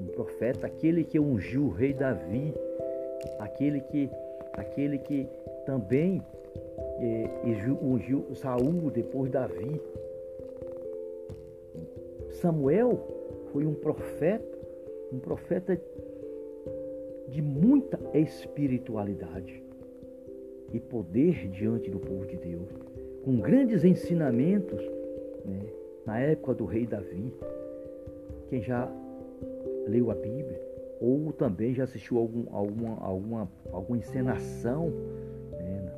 um 0.00 0.06
profeta, 0.06 0.66
aquele 0.66 1.04
que 1.04 1.20
ungiu 1.20 1.66
o 1.66 1.70
rei 1.70 1.92
Davi, 1.92 2.52
aquele 3.38 3.80
que, 3.80 4.10
aquele 4.54 4.98
que 4.98 5.28
também 5.64 6.20
é, 6.98 7.30
ungiu 7.80 8.26
Saul 8.34 8.90
depois 8.90 9.30
Davi. 9.30 9.80
Samuel 12.40 12.98
foi 13.52 13.64
um 13.64 13.74
profeta, 13.74 14.58
um 15.12 15.20
profeta 15.20 15.80
de 17.28 17.42
muita 17.42 17.98
espiritualidade 18.14 19.62
e 20.72 20.80
poder 20.80 21.48
diante 21.48 21.90
do 21.90 21.98
povo 21.98 22.26
de 22.26 22.36
Deus, 22.36 22.68
com 23.24 23.36
grandes 23.40 23.84
ensinamentos 23.84 24.80
né, 25.44 25.60
na 26.06 26.18
época 26.20 26.54
do 26.54 26.64
rei 26.64 26.86
Davi. 26.86 27.32
Quem 28.48 28.62
já 28.62 28.90
leu 29.86 30.10
a 30.10 30.14
Bíblia 30.14 30.60
ou 31.00 31.32
também 31.32 31.74
já 31.74 31.84
assistiu 31.84 32.18
algum, 32.18 32.44
alguma, 32.50 32.98
alguma, 33.00 33.48
alguma 33.72 33.98
encenação 33.98 34.90
né, 35.52 35.92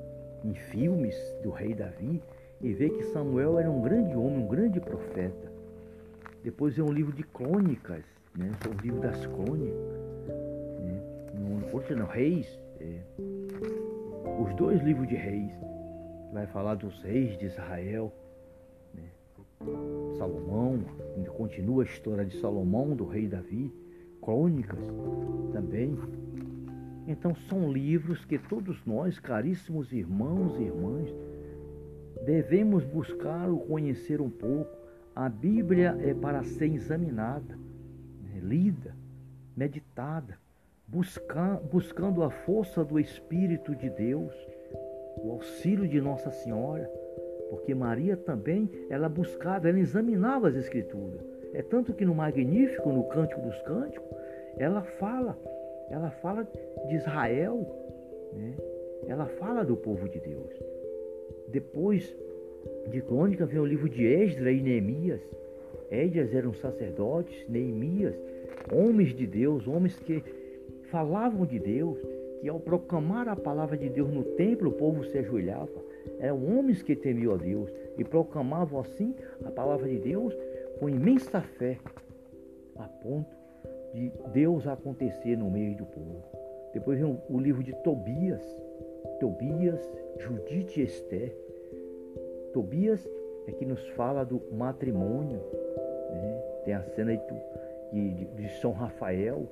em 0.45 0.55
filmes 0.55 1.17
do 1.43 1.51
rei 1.51 1.75
Davi 1.75 2.23
e 2.61 2.73
vê 2.73 2.91
que 2.91 3.05
Samuel 3.05 3.59
era 3.59 3.71
um 3.71 3.81
grande 3.81 4.15
homem, 4.17 4.45
um 4.45 4.49
grande 4.49 4.81
profeta. 4.81 5.51
Depois 6.43 6.79
é 6.79 6.83
um 6.83 6.93
livro 6.93 7.13
de 7.13 7.23
crônicas, 7.23 8.05
né? 8.37 8.51
São 8.63 8.73
o 8.73 8.81
livro 8.83 9.01
das 9.01 9.27
crônicas. 9.27 10.00
No, 11.73 11.97
não, 11.97 12.07
Reis. 12.07 12.47
É. 12.81 13.01
Os 14.43 14.55
dois 14.57 14.83
livros 14.83 15.09
de 15.09 15.15
Reis. 15.15 15.53
Vai 16.33 16.47
falar 16.47 16.77
dos 16.77 17.03
reis 17.03 17.39
de 17.39 17.47
Israel. 17.47 18.13
Né? 18.95 19.03
Salomão, 20.17 20.81
continua 21.37 21.83
a 21.83 21.87
história 21.87 22.25
de 22.25 22.39
Salomão, 22.41 22.95
do 22.95 23.07
rei 23.07 23.27
Davi. 23.27 23.73
Crônicas 24.23 24.79
também. 25.53 25.99
Então 27.07 27.35
são 27.49 27.73
livros 27.73 28.25
que 28.25 28.39
todos 28.39 28.85
nós, 28.85 29.19
caríssimos 29.19 29.93
irmãos 29.93 30.57
e 30.59 30.65
irmãs, 30.65 31.13
devemos 32.25 32.85
buscar 32.85 33.51
o 33.51 33.59
conhecer 33.59 34.21
um 34.21 34.31
pouco 34.31 34.81
a 35.15 35.29
Bíblia 35.29 35.97
é 36.01 36.15
para 36.15 36.43
ser 36.45 36.73
examinada, 36.73 37.59
né, 38.23 38.41
lida, 38.41 38.95
meditada, 39.57 40.39
buscar, 40.91 41.61
buscando 41.61 42.23
a 42.23 42.31
força 42.31 42.85
do 42.85 42.99
Espírito 42.99 43.75
de 43.77 43.89
Deus, 43.91 44.35
o 45.19 45.33
auxílio 45.33 45.87
de 45.87 46.01
Nossa 46.01 46.31
Senhora, 46.33 46.91
porque 47.49 47.75
Maria 47.75 48.17
também, 48.17 48.69
ela 48.91 49.09
buscava, 49.09 49.69
ela 49.69 49.79
examinava 49.79 50.49
as 50.49 50.57
Escrituras. 50.57 51.21
É 51.55 51.63
tanto 51.63 51.95
que 51.95 52.05
no 52.05 52.15
Magnífico, 52.15 52.93
no 52.93 53.05
Cântico 53.05 53.41
dos 53.41 53.61
Cânticos, 53.63 54.09
ela 54.57 54.83
fala, 54.83 55.39
ela 55.91 56.11
fala 56.11 56.47
de 56.89 56.95
Israel, 56.97 57.67
né? 58.33 58.55
ela 59.07 59.27
fala 59.27 59.65
do 59.65 59.77
povo 59.77 60.09
de 60.09 60.19
Deus. 60.21 60.53
Depois 61.49 62.17
de 62.89 63.01
crônica 63.01 63.47
vem 63.47 63.59
o 63.59 63.67
livro 63.67 63.89
de 63.89 64.05
Esdras 64.07 64.55
e 64.55 64.61
Neemias. 64.61 65.21
Esdras 65.91 66.33
eram 66.35 66.53
sacerdotes, 66.55 67.49
Neemias, 67.49 68.15
homens 68.73 69.15
de 69.15 69.27
Deus, 69.27 69.67
homens 69.67 69.99
que 69.99 70.23
falavam 70.91 71.47
de 71.47 71.59
Deus, 71.59 71.99
que 72.41 72.49
ao 72.49 72.59
proclamar 72.59 73.29
a 73.29 73.37
palavra 73.37 73.77
de 73.77 73.89
Deus 73.89 74.11
no 74.13 74.23
templo 74.23 74.71
o 74.71 74.73
povo 74.73 75.05
se 75.05 75.19
ajoelhava. 75.19 75.91
Eram 76.19 76.45
homens 76.47 76.83
que 76.83 76.97
temiam 76.97 77.35
a 77.35 77.37
Deus 77.37 77.71
e 77.99 78.05
proclamavam 78.05 78.81
assim 78.81 79.15
a 79.45 79.51
palavra 79.51 79.89
de 79.89 79.99
Deus 79.99 80.35
com 80.79 80.89
imensa 80.89 81.41
fé, 81.41 81.79
a 82.77 82.85
ponto 82.85 83.37
de 83.95 84.11
Deus 84.33 84.67
acontecer 84.67 85.37
no 85.37 85.51
meio 85.51 85.77
do 85.77 85.85
povo. 85.85 86.25
Depois 86.73 86.99
vem 86.99 87.19
o 87.29 87.39
livro 87.39 87.63
de 87.63 87.75
Tobias, 87.83 88.43
Tobias, 89.19 89.81
Judite 90.19 90.81
e 90.81 90.85
Esther. 90.85 91.37
Tobias 92.53 93.07
é 93.47 93.53
que 93.53 93.67
nos 93.67 93.87
fala 93.91 94.25
do 94.25 94.41
matrimônio, 94.53 95.41
né? 96.11 96.43
tem 96.65 96.75
a 96.75 96.83
cena 96.83 97.17
de, 97.17 97.23
de, 97.93 98.25
de 98.25 98.49
São 98.61 98.73
Rafael? 98.73 99.47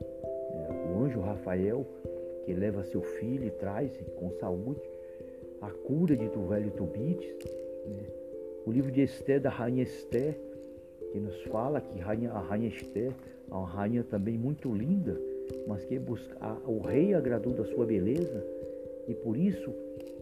O 0.69 1.05
anjo 1.05 1.21
Rafael, 1.21 1.87
que 2.45 2.53
leva 2.53 2.85
seu 2.85 3.03
filho 3.03 3.47
e 3.47 3.51
traz 3.51 3.93
com 4.17 4.31
saúde 4.33 4.81
a 5.61 5.71
cura 5.71 6.17
de 6.17 6.29
do 6.29 6.47
velho 6.47 6.71
Tobites. 6.73 7.35
Né? 7.87 8.05
O 8.67 8.73
livro 8.73 8.91
de 8.91 9.03
Esther, 9.03 9.41
da 9.41 9.51
rainha 9.51 9.83
Esther, 9.83 10.39
que 11.13 11.19
nos 11.19 11.43
fala 11.45 11.81
que 11.81 11.99
rainha, 11.99 12.31
a 12.31 12.41
rainha 12.41 12.69
Esther 12.69 13.13
é 13.51 13.55
uma 13.55 13.67
rainha 13.67 14.05
também 14.05 14.37
muito 14.37 14.73
linda, 14.73 15.19
mas 15.67 15.85
que 15.85 15.99
busca, 15.99 16.37
a, 16.41 16.59
o 16.67 16.81
rei 16.81 17.15
agradou 17.15 17.53
da 17.55 17.65
sua 17.65 17.87
beleza 17.87 18.45
e 19.09 19.15
por 19.15 19.37
isso 19.37 19.73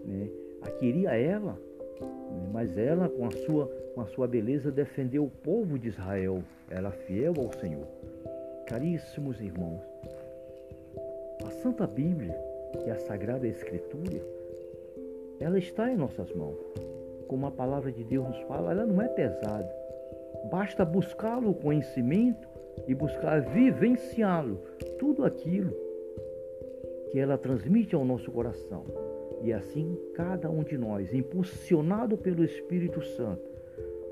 né, 0.04 0.28
queria 0.78 1.14
ela 1.16 1.58
mas 2.52 2.76
ela, 2.78 3.08
com 3.08 3.26
a 3.26 3.30
sua, 3.30 3.66
com 3.94 4.00
a 4.00 4.06
sua 4.06 4.26
beleza, 4.26 4.70
defendeu 4.70 5.24
o 5.24 5.30
povo 5.30 5.78
de 5.78 5.88
Israel. 5.88 6.42
Era 6.70 6.90
fiel 6.90 7.34
ao 7.38 7.52
Senhor. 7.52 7.86
Caríssimos 8.66 9.40
irmãos, 9.40 9.82
Santa 11.66 11.84
Bíblia, 11.84 12.32
que 12.78 12.88
é 12.88 12.92
a 12.92 12.98
Sagrada 13.00 13.44
Escritura, 13.44 14.24
ela 15.40 15.58
está 15.58 15.90
em 15.90 15.96
nossas 15.96 16.32
mãos. 16.32 16.60
Como 17.26 17.44
a 17.44 17.50
palavra 17.50 17.90
de 17.90 18.04
Deus 18.04 18.24
nos 18.24 18.40
fala, 18.42 18.70
ela 18.70 18.86
não 18.86 19.02
é 19.02 19.08
pesada. 19.08 19.68
Basta 20.48 20.84
buscá-lo 20.84 21.50
o 21.50 21.54
conhecimento 21.54 22.46
e 22.86 22.94
buscar 22.94 23.40
vivenciá-lo, 23.40 24.60
tudo 24.96 25.24
aquilo 25.24 25.74
que 27.10 27.18
ela 27.18 27.36
transmite 27.36 27.96
ao 27.96 28.04
nosso 28.04 28.30
coração. 28.30 28.84
E 29.42 29.52
assim, 29.52 29.98
cada 30.14 30.48
um 30.48 30.62
de 30.62 30.78
nós, 30.78 31.12
impulsionado 31.12 32.16
pelo 32.16 32.44
Espírito 32.44 33.02
Santo, 33.02 33.50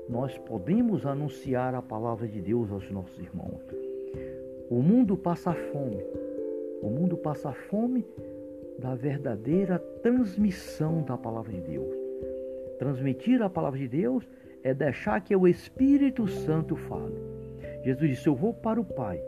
nós 0.09 0.37
podemos 0.39 1.05
anunciar 1.05 1.73
a 1.73 1.81
palavra 1.81 2.27
de 2.27 2.41
Deus 2.41 2.69
aos 2.69 2.91
nossos 2.91 3.17
irmãos. 3.17 3.61
O 4.69 4.81
mundo 4.81 5.15
passa 5.15 5.53
fome. 5.53 6.03
O 6.81 6.89
mundo 6.89 7.17
passa 7.17 7.51
fome 7.51 8.05
da 8.79 8.95
verdadeira 8.95 9.79
transmissão 10.01 11.03
da 11.03 11.17
palavra 11.17 11.51
de 11.51 11.61
Deus. 11.61 11.95
Transmitir 12.77 13.41
a 13.41 13.49
palavra 13.49 13.79
de 13.79 13.87
Deus 13.87 14.27
é 14.63 14.73
deixar 14.73 15.21
que 15.21 15.35
o 15.35 15.47
Espírito 15.47 16.27
Santo 16.27 16.75
fale. 16.75 17.15
Jesus 17.83 18.09
disse: 18.09 18.27
Eu 18.27 18.35
vou 18.35 18.53
para 18.53 18.79
o 18.79 18.85
Pai, 18.85 19.21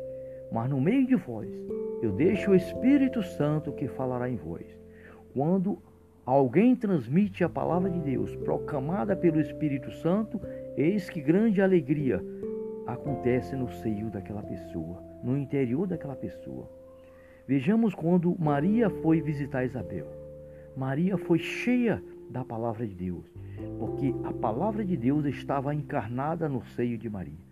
mas 0.52 0.70
no 0.70 0.82
meio 0.82 1.06
de 1.06 1.16
vós 1.16 1.50
eu 2.02 2.12
deixo 2.12 2.52
o 2.52 2.56
Espírito 2.56 3.24
Santo 3.24 3.72
que 3.72 3.88
falará 3.88 4.30
em 4.30 4.36
vós. 4.36 4.66
Quando 5.34 5.80
alguém 6.26 6.76
transmite 6.76 7.44
a 7.44 7.50
palavra 7.50 7.90
de 7.90 8.00
Deus 8.00 8.36
proclamada 8.38 9.16
pelo 9.16 9.40
Espírito 9.40 9.92
Santo, 9.92 10.42
eis 10.76 11.10
que 11.10 11.22
grande 11.22 11.62
alegria 11.62 12.22
acontece 12.86 13.56
no 13.56 13.70
seio 13.70 14.10
daquela 14.10 14.42
pessoa, 14.42 15.04
no 15.24 15.38
interior 15.38 15.88
daquela 15.88 16.16
pessoa. 16.16 16.70
Vejamos 17.48 17.96
quando 17.96 18.36
Maria 18.38 18.90
foi 18.90 19.22
visitar 19.22 19.64
Isabel. 19.64 20.06
Maria 20.76 21.18
foi 21.18 21.40
cheia 21.40 22.04
da 22.30 22.44
palavra 22.44 22.86
de 22.86 22.94
Deus, 22.94 23.24
porque 23.80 24.14
a 24.26 24.34
palavra 24.34 24.84
de 24.84 24.98
Deus 24.98 25.26
estava 25.26 25.74
encarnada 25.74 26.50
no 26.50 26.62
seio 26.76 26.98
de 26.98 27.10
Maria. 27.10 27.48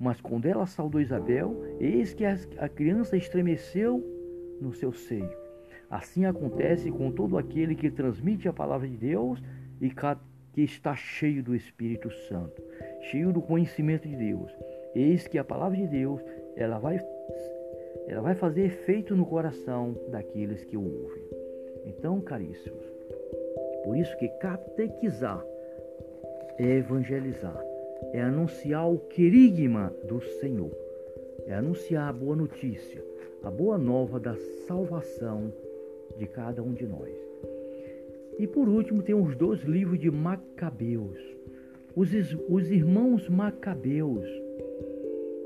Mas 0.00 0.18
quando 0.18 0.46
ela 0.46 0.64
saudou 0.64 0.98
Isabel, 0.98 1.62
eis 1.78 2.14
que 2.14 2.24
a 2.24 2.68
criança 2.70 3.18
estremeceu 3.18 4.02
no 4.62 4.72
seu 4.72 4.92
seio. 4.92 5.30
Assim 5.90 6.24
acontece 6.24 6.90
com 6.90 7.12
todo 7.12 7.36
aquele 7.36 7.74
que 7.74 7.90
transmite 7.90 8.48
a 8.48 8.52
palavra 8.52 8.88
de 8.88 8.96
Deus 8.96 9.42
e 9.78 9.90
que 9.90 10.62
está 10.62 10.96
cheio 10.96 11.42
do 11.42 11.54
Espírito 11.54 12.10
Santo, 12.28 12.62
cheio 13.10 13.30
do 13.30 13.42
conhecimento 13.42 14.08
de 14.08 14.16
Deus. 14.16 14.50
Eis 14.94 15.28
que 15.28 15.36
a 15.36 15.44
palavra 15.44 15.76
de 15.76 15.86
Deus, 15.86 16.22
ela 16.56 16.78
vai 16.78 16.98
ela 18.06 18.20
vai 18.20 18.34
fazer 18.34 18.66
efeito 18.66 19.16
no 19.16 19.24
coração 19.24 19.96
daqueles 20.08 20.64
que 20.64 20.76
o 20.76 20.82
ouvem. 20.82 21.24
Então, 21.86 22.20
caríssimos, 22.20 22.84
por 23.84 23.96
isso 23.96 24.16
que 24.18 24.28
catequizar 24.40 25.44
é 26.58 26.76
evangelizar, 26.76 27.62
é 28.12 28.22
anunciar 28.22 28.90
o 28.90 28.98
querigma 28.98 29.92
do 30.06 30.20
Senhor, 30.40 30.70
é 31.46 31.54
anunciar 31.54 32.08
a 32.08 32.12
boa 32.12 32.36
notícia, 32.36 33.02
a 33.42 33.50
boa 33.50 33.76
nova 33.76 34.20
da 34.20 34.36
salvação 34.66 35.52
de 36.16 36.26
cada 36.26 36.62
um 36.62 36.72
de 36.72 36.86
nós. 36.86 37.12
E 38.38 38.46
por 38.46 38.68
último, 38.68 39.02
tem 39.02 39.14
os 39.14 39.36
dois 39.36 39.60
livros 39.62 39.98
de 39.98 40.10
Macabeus, 40.10 41.18
os, 41.94 42.10
os 42.48 42.70
irmãos 42.70 43.28
Macabeus, 43.28 44.28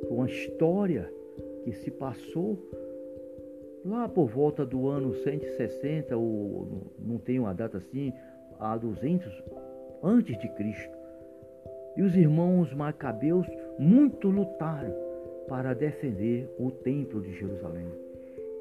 com 0.08 0.22
a 0.22 0.26
história 0.26 1.10
que 1.68 1.76
se 1.76 1.90
passou 1.90 2.59
lá 3.85 4.09
por 4.09 4.26
volta 4.26 4.64
do 4.64 4.88
ano 4.88 5.12
160, 5.12 6.16
ou 6.16 6.87
não 6.98 7.18
tem 7.18 7.38
uma 7.38 7.52
data 7.52 7.76
assim, 7.76 8.11
a 8.59 8.76
200 8.76 9.44
antes 10.02 10.38
de 10.38 10.48
Cristo. 10.54 10.96
E 11.96 12.02
os 12.02 12.16
irmãos 12.16 12.72
Macabeus 12.72 13.46
muito 13.78 14.31
lutaram 14.31 14.94
para 15.46 15.74
defender 15.74 16.48
o 16.59 16.70
templo 16.70 17.20
de 17.20 17.35
Jerusalém, 17.35 17.88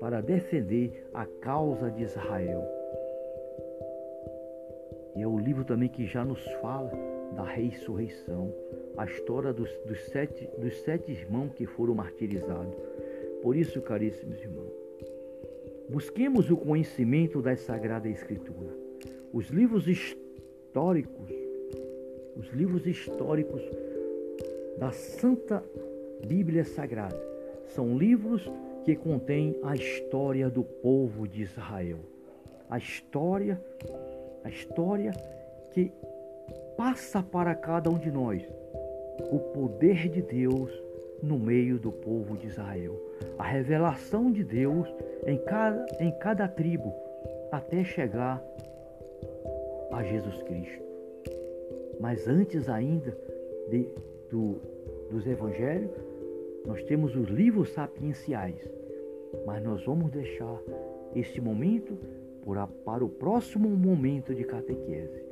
para 0.01 0.21
defender 0.21 1.07
a 1.13 1.25
causa 1.25 1.89
de 1.89 2.03
Israel. 2.03 2.63
E 5.15 5.21
é 5.21 5.27
o 5.27 5.39
livro 5.39 5.63
também 5.63 5.87
que 5.87 6.05
já 6.05 6.25
nos 6.25 6.43
fala 6.61 6.91
da 7.35 7.43
ressurreição, 7.43 8.53
a 8.97 9.05
história 9.05 9.53
dos, 9.53 9.69
dos, 9.85 9.99
sete, 10.07 10.49
dos 10.57 10.75
sete 10.81 11.11
irmãos 11.11 11.53
que 11.53 11.65
foram 11.65 11.93
martirizados. 11.93 12.75
Por 13.47 13.55
isso, 13.55 13.81
caríssimos 13.81 14.41
irmãos, 14.41 14.73
busquemos 15.87 16.51
o 16.51 16.57
conhecimento 16.57 17.41
da 17.41 17.55
Sagrada 17.55 18.09
Escritura. 18.09 18.75
Os 19.31 19.47
livros 19.47 19.87
históricos, 19.87 21.31
os 22.35 22.49
livros 22.49 22.85
históricos 22.85 23.61
da 24.77 24.91
Santa 24.91 25.63
Bíblia 26.27 26.65
Sagrada 26.65 27.17
são 27.67 27.97
livros 27.97 28.51
que 28.83 28.97
contêm 28.97 29.57
a 29.63 29.77
história 29.77 30.49
do 30.49 30.65
povo 30.65 31.25
de 31.25 31.43
Israel. 31.43 31.99
A 32.69 32.77
história, 32.77 33.63
a 34.43 34.49
história 34.49 35.13
que 35.71 35.89
passa 36.75 37.23
para 37.23 37.55
cada 37.55 37.89
um 37.89 37.97
de 37.97 38.11
nós 38.11 38.43
o 39.31 39.39
poder 39.39 40.09
de 40.09 40.21
Deus 40.21 40.69
no 41.23 41.39
meio 41.39 41.79
do 41.79 41.93
povo 41.93 42.35
de 42.35 42.47
Israel. 42.47 43.06
A 43.37 43.43
revelação 43.43 44.31
de 44.31 44.43
Deus 44.43 44.87
em 45.25 45.37
cada, 45.37 45.85
em 45.99 46.11
cada 46.19 46.47
tribo 46.47 46.93
até 47.51 47.83
chegar 47.83 48.43
a 49.91 50.03
Jesus 50.03 50.41
Cristo. 50.43 50.83
Mas 51.99 52.27
antes 52.27 52.69
ainda 52.69 53.17
de, 53.69 53.87
do, 54.29 54.57
dos 55.09 55.25
evangelhos, 55.25 55.91
nós 56.65 56.83
temos 56.83 57.15
os 57.15 57.27
livros 57.29 57.69
sapienciais. 57.69 58.69
Mas 59.45 59.63
nós 59.63 59.83
vamos 59.85 60.11
deixar 60.11 60.59
este 61.15 61.41
momento 61.41 61.97
para 62.85 63.03
o 63.03 63.09
próximo 63.09 63.69
momento 63.69 64.33
de 64.33 64.43
catequese. 64.43 65.25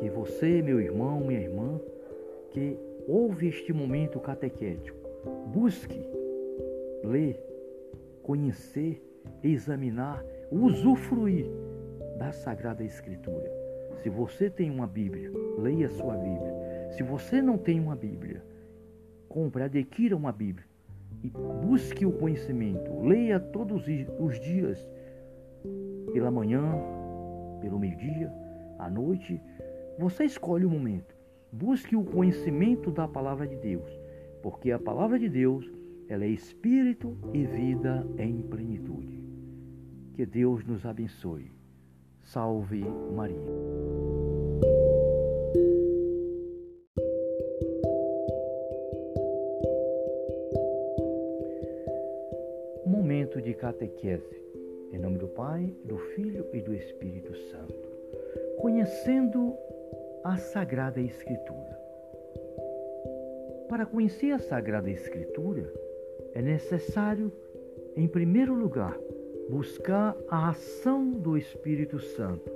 Que 0.00 0.10
você, 0.10 0.60
meu 0.60 0.80
irmão, 0.80 1.20
minha 1.20 1.40
irmã, 1.40 1.80
que 2.50 2.76
ouve 3.06 3.48
este 3.48 3.72
momento 3.72 4.20
catequético, 4.20 4.98
busque 5.46 5.98
ler, 7.04 7.40
conhecer, 8.22 9.02
examinar, 9.42 10.24
usufruir 10.50 11.46
da 12.18 12.32
Sagrada 12.32 12.82
Escritura. 12.84 13.50
Se 14.02 14.08
você 14.08 14.48
tem 14.48 14.70
uma 14.70 14.86
Bíblia, 14.86 15.30
leia 15.58 15.86
a 15.86 15.90
sua 15.90 16.16
Bíblia. 16.16 16.54
Se 16.90 17.02
você 17.02 17.42
não 17.42 17.58
tem 17.58 17.80
uma 17.80 17.96
Bíblia, 17.96 18.42
compre, 19.28 19.62
adquira 19.62 20.16
uma 20.16 20.32
Bíblia 20.32 20.66
e 21.22 21.30
busque 21.64 22.06
o 22.06 22.12
conhecimento. 22.12 23.00
Leia 23.02 23.40
todos 23.40 23.84
os 24.18 24.40
dias, 24.40 24.88
pela 26.12 26.30
manhã, 26.30 26.62
pelo 27.60 27.78
meio-dia, 27.78 28.32
à 28.78 28.88
noite. 28.88 29.40
Você 29.98 30.24
escolhe 30.24 30.64
o 30.64 30.70
momento. 30.70 31.16
Busque 31.50 31.96
o 31.96 32.04
conhecimento 32.04 32.90
da 32.90 33.08
palavra 33.08 33.46
de 33.46 33.56
Deus, 33.56 33.90
porque 34.42 34.70
a 34.70 34.78
palavra 34.78 35.18
de 35.18 35.28
Deus, 35.28 35.68
ela 36.08 36.24
é 36.24 36.28
espírito 36.28 37.16
e 37.34 37.44
vida 37.44 38.06
em 38.18 38.40
plenitude. 38.42 39.22
Que 40.14 40.24
Deus 40.24 40.64
nos 40.66 40.84
abençoe. 40.86 41.52
Salve 42.24 42.82
Maria. 43.14 43.38
Momento 52.86 53.40
de 53.42 53.52
catequese. 53.54 54.42
Em 54.92 54.98
nome 54.98 55.18
do 55.18 55.28
Pai, 55.28 55.74
do 55.84 55.98
Filho 55.98 56.46
e 56.54 56.62
do 56.62 56.74
Espírito 56.74 57.36
Santo. 57.50 57.74
Conhecendo 58.58 59.54
a 60.24 60.38
Sagrada 60.38 61.00
Escritura. 61.00 61.78
Para 63.68 63.84
conhecer 63.84 64.32
a 64.32 64.38
Sagrada 64.38 64.90
Escritura, 64.90 65.70
é 66.34 66.42
necessário, 66.42 67.32
em 67.96 68.06
primeiro 68.06 68.54
lugar, 68.54 68.96
buscar 69.48 70.16
a 70.28 70.50
ação 70.50 71.10
do 71.10 71.36
Espírito 71.36 71.98
Santo. 71.98 72.50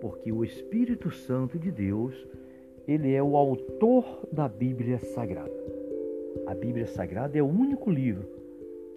Porque 0.00 0.32
o 0.32 0.44
Espírito 0.44 1.10
Santo 1.10 1.58
de 1.58 1.70
Deus, 1.70 2.14
ele 2.86 3.12
é 3.14 3.22
o 3.22 3.36
autor 3.36 4.26
da 4.30 4.48
Bíblia 4.48 4.98
Sagrada. 4.98 5.62
A 6.46 6.54
Bíblia 6.54 6.86
Sagrada 6.86 7.38
é 7.38 7.42
o 7.42 7.46
único 7.46 7.90
livro 7.90 8.28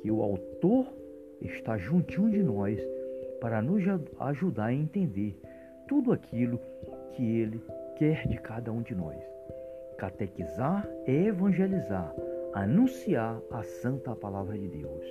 que 0.01 0.11
o 0.11 0.21
autor 0.21 0.87
está 1.41 1.77
juntinho 1.77 2.29
de 2.29 2.41
nós 2.41 2.79
para 3.39 3.61
nos 3.61 3.83
ajudar 4.19 4.65
a 4.65 4.73
entender 4.73 5.35
tudo 5.87 6.11
aquilo 6.11 6.59
que 7.13 7.39
ele 7.39 7.61
quer 7.97 8.27
de 8.27 8.37
cada 8.37 8.71
um 8.71 8.81
de 8.81 8.95
nós. 8.95 9.17
Catequizar 9.97 10.87
é 11.05 11.25
evangelizar, 11.25 12.13
anunciar 12.55 13.41
a 13.51 13.61
santa 13.63 14.15
palavra 14.15 14.57
de 14.57 14.67
Deus. 14.69 15.03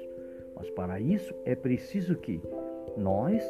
Mas 0.56 0.70
para 0.70 0.98
isso 0.98 1.34
é 1.44 1.54
preciso 1.54 2.16
que 2.16 2.40
nós, 2.96 3.44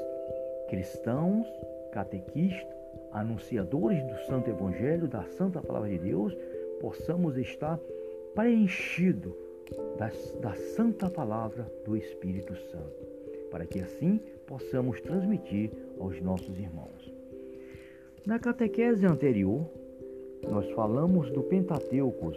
cristãos, 0.69 1.47
catequistas, 1.93 2.75
anunciadores 3.13 4.03
do 4.03 4.19
Santo 4.27 4.51
Evangelho, 4.51 5.07
da 5.07 5.23
Santa 5.23 5.63
Palavra 5.63 5.89
de 5.89 5.99
Deus, 5.99 6.37
possamos 6.81 7.37
estar 7.37 7.79
preenchidos 8.35 9.33
da 10.41 10.55
Santa 10.75 11.09
Palavra 11.09 11.71
do 11.85 11.97
Espírito 11.97 12.57
Santo, 12.57 13.07
para 13.49 13.65
que 13.65 13.79
assim 13.79 14.21
possamos 14.45 15.01
transmitir 15.01 15.71
aos 16.01 16.21
nossos 16.21 16.59
irmãos. 16.59 17.13
Na 18.27 18.41
catequese 18.41 19.07
anterior, 19.07 19.65
nós 20.51 20.69
falamos 20.73 21.31
do 21.31 21.45
Pentateuco, 21.45 22.33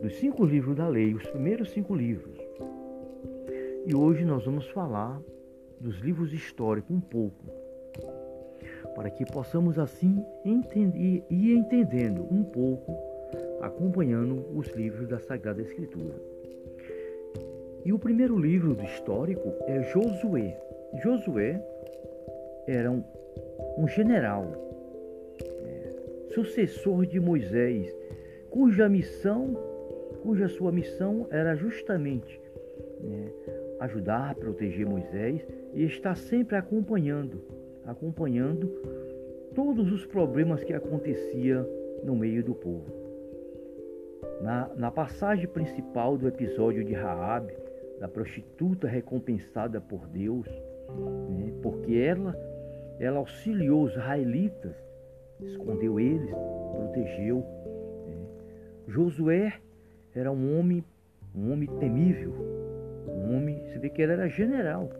dos 0.00 0.14
cinco 0.14 0.44
livros 0.44 0.76
da 0.76 0.88
lei, 0.88 1.14
os 1.14 1.26
primeiros 1.26 1.70
cinco 1.70 1.94
livros. 1.94 2.38
E 3.84 3.94
hoje 3.94 4.24
nós 4.24 4.44
vamos 4.44 4.68
falar 4.70 5.20
dos 5.80 5.98
livros 5.98 6.32
históricos 6.32 6.94
um 6.94 7.00
pouco, 7.00 7.44
para 8.94 9.10
que 9.10 9.24
possamos 9.26 9.78
assim 9.78 10.24
entender 10.44 11.24
e 11.28 11.52
entendendo 11.52 12.26
um 12.30 12.44
pouco, 12.44 12.96
acompanhando 13.60 14.46
os 14.56 14.68
livros 14.68 15.08
da 15.08 15.18
Sagrada 15.18 15.60
Escritura. 15.60 16.14
E 17.84 17.92
o 17.92 17.98
primeiro 17.98 18.38
livro 18.38 18.74
do 18.74 18.84
histórico 18.84 19.52
é 19.66 19.82
Josué. 19.82 20.56
Josué 21.02 21.60
era 22.68 22.88
um, 22.90 23.02
um 23.76 23.88
general, 23.88 24.46
é, 25.40 26.32
sucessor 26.32 27.04
de 27.04 27.18
Moisés, 27.18 27.92
cuja 28.50 28.88
missão, 28.88 29.56
cuja 30.22 30.48
sua 30.48 30.70
missão 30.70 31.26
era 31.30 31.56
justamente 31.56 32.40
né, 33.00 33.32
ajudar, 33.80 34.34
proteger 34.36 34.86
Moisés 34.86 35.46
e 35.74 35.84
está 35.84 36.14
sempre 36.14 36.56
acompanhando, 36.56 37.42
acompanhando 37.84 38.68
todos 39.54 39.90
os 39.92 40.06
problemas 40.06 40.62
que 40.62 40.72
acontecia 40.72 41.66
no 42.04 42.14
meio 42.14 42.42
do 42.44 42.54
povo. 42.54 42.86
Na, 44.40 44.70
na 44.76 44.90
passagem 44.90 45.46
principal 45.48 46.16
do 46.16 46.28
episódio 46.28 46.84
de 46.84 46.94
Raabe, 46.94 47.54
da 47.98 48.08
prostituta 48.08 48.88
recompensada 48.88 49.80
por 49.80 50.06
Deus, 50.06 50.46
né, 51.30 51.52
porque 51.62 51.94
ela, 51.94 52.36
ela 52.98 53.18
auxiliou 53.18 53.84
os 53.84 53.92
israelitas, 53.92 54.74
escondeu 55.40 55.98
eles, 55.98 56.34
protegeu. 56.72 57.44
Né. 58.06 58.16
Josué 58.88 59.52
era 60.14 60.30
um 60.30 60.58
homem, 60.58 60.84
um 61.34 61.52
homem 61.52 61.68
temível, 61.78 62.32
um 63.08 63.36
homem, 63.36 63.64
se 63.68 63.78
vê 63.78 63.88
que 63.88 64.02
ele 64.02 64.12
era 64.12 64.28
general. 64.28 64.90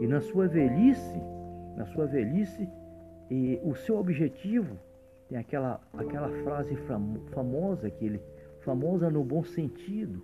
E 0.00 0.06
na 0.06 0.20
sua 0.20 0.46
velhice, 0.46 1.20
na 1.76 1.86
sua 1.86 2.06
velhice, 2.06 2.68
e 3.30 3.58
o 3.64 3.74
seu 3.74 3.96
objetivo 3.96 4.76
tem 5.28 5.38
aquela, 5.38 5.80
aquela 5.94 6.28
frase 6.44 6.76
famosa 7.32 7.90
que 7.90 8.04
ele 8.04 8.20
famosa 8.60 9.10
no 9.10 9.24
bom 9.24 9.44
sentido 9.44 10.22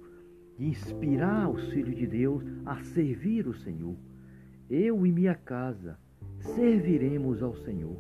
de 0.59 0.67
inspirar 0.67 1.49
os 1.49 1.71
filhos 1.73 1.97
de 1.97 2.07
Deus 2.07 2.45
a 2.65 2.83
servir 2.85 3.47
o 3.47 3.55
Senhor. 3.55 3.97
Eu 4.71 5.07
e 5.07 5.13
minha 5.13 5.35
casa 5.35 5.99
serviremos 6.41 7.43
ao 7.43 7.57
Senhor. 7.57 7.97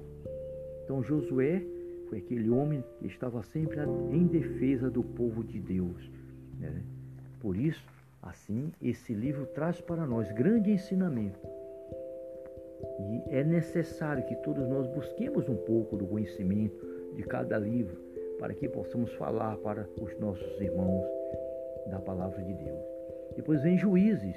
Então 0.85 1.03
Josué 1.03 1.65
foi 2.13 2.19
aquele 2.19 2.51
homem 2.51 2.85
que 2.99 3.07
estava 3.07 3.43
sempre 3.43 3.81
em 3.81 4.27
defesa 4.27 4.91
do 4.91 5.03
povo 5.03 5.43
de 5.43 5.59
Deus. 5.59 6.11
Né? 6.61 6.83
Por 7.41 7.57
isso, 7.57 7.83
assim, 8.23 8.71
esse 8.83 9.15
livro 9.15 9.47
traz 9.47 9.81
para 9.81 10.07
nós 10.07 10.31
grande 10.33 10.71
ensinamento. 10.71 11.41
E 13.01 13.35
é 13.35 13.43
necessário 13.43 14.27
que 14.27 14.37
todos 14.37 14.69
nós 14.69 14.87
busquemos 14.89 15.49
um 15.49 15.57
pouco 15.57 15.97
do 15.97 16.07
conhecimento 16.07 16.87
de 17.17 17.23
cada 17.23 17.57
livro, 17.57 17.97
para 18.39 18.53
que 18.53 18.69
possamos 18.69 19.11
falar 19.15 19.57
para 19.57 19.89
os 19.99 20.15
nossos 20.21 20.61
irmãos 20.61 21.07
da 21.87 21.99
palavra 21.99 22.43
de 22.43 22.53
Deus. 22.53 22.83
Depois 23.37 23.63
vem 23.63 23.79
juízes. 23.79 24.37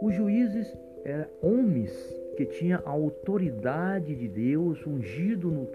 Os 0.00 0.14
juízes 0.14 0.74
eram 1.04 1.26
homens 1.42 1.92
que 2.38 2.46
tinham 2.46 2.80
a 2.86 2.90
autoridade 2.90 4.14
de 4.14 4.26
Deus 4.26 4.86
ungido 4.86 5.50
no, 5.50 5.68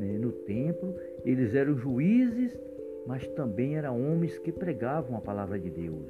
né, 0.00 0.18
no 0.18 0.32
templo. 0.32 0.94
Eles 1.24 1.54
eram 1.54 1.76
juízes, 1.76 2.58
mas 3.06 3.26
também 3.28 3.76
eram 3.76 4.00
homens 4.00 4.38
que 4.38 4.50
pregavam 4.50 5.16
a 5.16 5.20
palavra 5.20 5.58
de 5.58 5.70
Deus, 5.70 6.06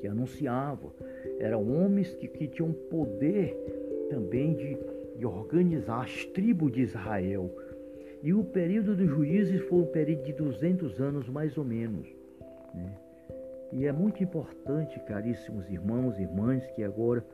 que 0.00 0.06
anunciavam. 0.06 0.92
Eram 1.38 1.68
homens 1.72 2.14
que, 2.14 2.28
que 2.28 2.46
tinham 2.46 2.72
poder 2.72 3.56
também 4.10 4.54
de, 4.54 4.78
de 5.16 5.26
organizar 5.26 6.04
as 6.04 6.24
tribos 6.26 6.70
de 6.72 6.82
Israel. 6.82 7.50
E 8.22 8.34
o 8.34 8.44
período 8.44 8.94
dos 8.94 9.08
juízes 9.08 9.60
foi 9.62 9.78
um 9.78 9.86
período 9.86 10.24
de 10.24 10.32
200 10.32 11.00
anos, 11.00 11.28
mais 11.28 11.56
ou 11.56 11.64
menos. 11.64 12.06
Né? 12.74 12.92
E 13.72 13.86
é 13.86 13.92
muito 13.92 14.22
importante, 14.22 14.98
caríssimos 15.00 15.68
irmãos 15.70 16.18
e 16.18 16.22
irmãs, 16.22 16.66
que 16.74 16.82
agora 16.82 17.24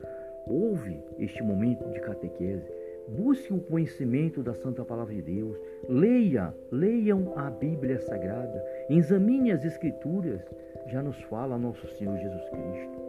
ouve 0.47 1.01
este 1.19 1.43
momento 1.43 1.89
de 1.91 2.01
catequese, 2.01 2.71
busque 3.09 3.53
o 3.53 3.61
conhecimento 3.61 4.43
da 4.43 4.55
Santa 4.55 4.85
Palavra 4.85 5.15
de 5.15 5.23
Deus, 5.23 5.57
leia, 5.89 6.55
leiam 6.71 7.33
a 7.37 7.51
Bíblia 7.51 8.01
Sagrada, 8.01 8.65
examine 8.89 9.53
as 9.53 9.65
Escrituras, 9.65 10.41
já 10.89 11.03
nos 11.03 11.21
fala 11.25 11.59
nosso 11.59 11.87
Senhor 11.97 12.17
Jesus 12.17 12.49
Cristo. 12.51 13.05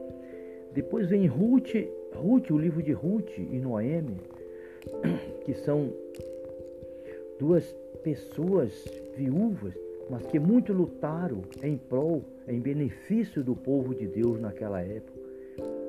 Depois 0.74 1.08
vem 1.08 1.26
Ruth, 1.26 1.74
Ruth, 2.14 2.52
o 2.52 2.58
livro 2.58 2.84
de 2.84 2.92
Ruth 2.92 3.38
e 3.38 3.60
Noemi, 3.60 4.20
que 5.46 5.54
são 5.54 5.94
duas 7.40 7.74
pessoas 8.04 8.72
viúvas, 9.16 9.74
mas 10.10 10.26
que 10.28 10.38
muito 10.38 10.74
lutaram 10.74 11.42
em 11.64 11.78
prol, 11.78 12.24
em 12.48 12.60
benefício 12.60 13.44
do 13.44 13.56
povo 13.56 13.96
de 13.96 14.08
Deus 14.08 14.40
naquela 14.40 14.82
época. 14.82 15.20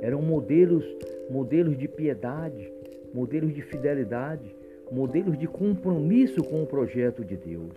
Eram 0.01 0.23
modelos, 0.23 0.85
modelos 1.31 1.77
de 1.77 1.89
piedade, 1.89 2.73
modelos 3.17 3.55
de 3.55 3.63
fidelidade, 3.63 4.55
modelos 4.93 5.39
de 5.39 5.49
compromisso 5.49 6.45
com 6.45 6.63
o 6.63 6.67
projeto 6.67 7.25
de 7.25 7.35
Deus. 7.35 7.73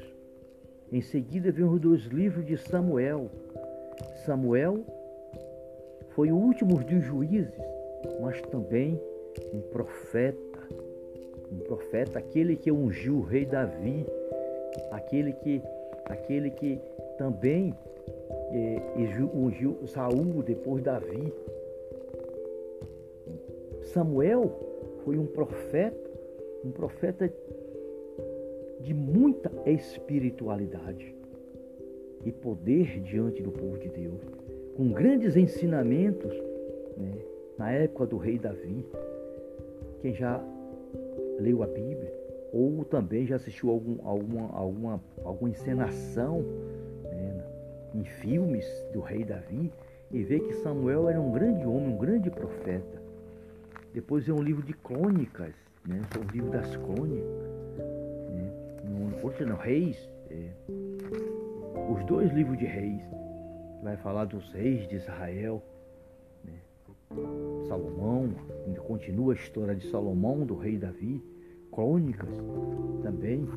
Em 0.92 1.02
seguida 1.02 1.50
vem 1.50 1.64
os 1.64 1.80
dois 1.80 2.02
livros 2.08 2.46
de 2.46 2.58
Samuel. 2.58 3.30
Samuel 4.26 4.84
foi 6.10 6.30
o 6.30 6.36
último 6.36 6.84
dos 6.84 7.06
juízes, 7.06 7.54
mas 8.20 8.42
também 8.52 9.00
um 9.54 9.62
profeta, 9.62 10.60
um 11.50 11.60
profeta, 11.60 12.20
aquele 12.20 12.58
que 12.58 12.70
ungiu 12.70 13.20
o 13.20 13.22
rei 13.22 13.46
Davi, 13.46 14.06
aquele 14.92 15.32
que, 15.32 15.62
aquele 16.04 16.52
que 16.52 16.82
também 17.18 17.74
é, 18.52 18.82
ungiu 19.34 19.80
Saul 19.88 20.44
depois 20.44 20.84
Davi. 20.84 21.34
Samuel 23.86 24.69
foi 25.10 25.18
um 25.18 25.26
profeta, 25.26 26.12
um 26.64 26.70
profeta 26.70 27.34
de 28.80 28.94
muita 28.94 29.52
espiritualidade 29.66 31.16
e 32.24 32.32
poder 32.32 33.02
diante 33.02 33.42
do 33.42 33.52
povo 33.52 33.80
de 33.80 33.90
Deus, 33.90 34.22
com 34.78 34.92
grandes 34.92 35.36
ensinamentos 35.36 36.32
né, 36.96 37.12
na 37.58 37.72
época 37.72 38.06
do 38.06 38.18
rei 38.18 38.38
Davi. 38.38 38.86
Quem 40.04 40.14
já 40.14 40.40
leu 41.40 41.64
a 41.64 41.66
Bíblia 41.66 42.14
ou 42.54 42.86
também 42.86 43.26
já 43.26 43.38
assistiu 43.38 43.72
algum, 43.72 43.98
alguma, 44.08 44.56
alguma, 44.56 45.04
alguma 45.24 45.50
encenação 45.50 46.44
né, 47.04 47.44
em 47.96 48.04
filmes 48.04 48.64
do 48.94 49.00
rei 49.00 49.24
Davi 49.24 49.72
e 50.12 50.22
vê 50.24 50.40
que 50.40 50.54
Samuel 50.58 51.10
era 51.10 51.20
um 51.20 51.32
grande 51.32 51.66
homem, 51.66 51.96
um 51.96 51.98
grande 51.98 52.30
profeta. 52.30 52.99
Depois 53.94 54.28
é 54.28 54.34
um 54.34 54.42
livro 54.42 54.64
de 54.64 54.74
crônicas, 54.74 55.54
né, 55.86 56.02
é 56.16 56.20
o 56.20 56.32
livro 56.32 56.52
das 56.52 56.76
crônicas. 56.78 57.50
Né, 58.30 58.52
no, 58.84 59.48
não, 59.48 59.58
Reis, 59.58 59.98
é, 60.30 60.52
os 61.92 62.06
dois 62.06 62.32
livros 62.34 62.58
de 62.58 62.66
Reis, 62.66 63.02
vai 63.82 63.98
falar 63.98 64.26
dos 64.26 64.52
reis 64.52 64.88
de 64.88 64.96
Israel. 64.96 65.64
Salomão, 67.68 68.30
continua 68.86 69.34
a 69.34 69.36
história 69.36 69.76
de 69.76 69.88
Salomão, 69.90 70.46
do 70.46 70.56
rei 70.56 70.78
Davi, 70.78 71.24
crônicas 71.72 72.36
também. 73.02 73.48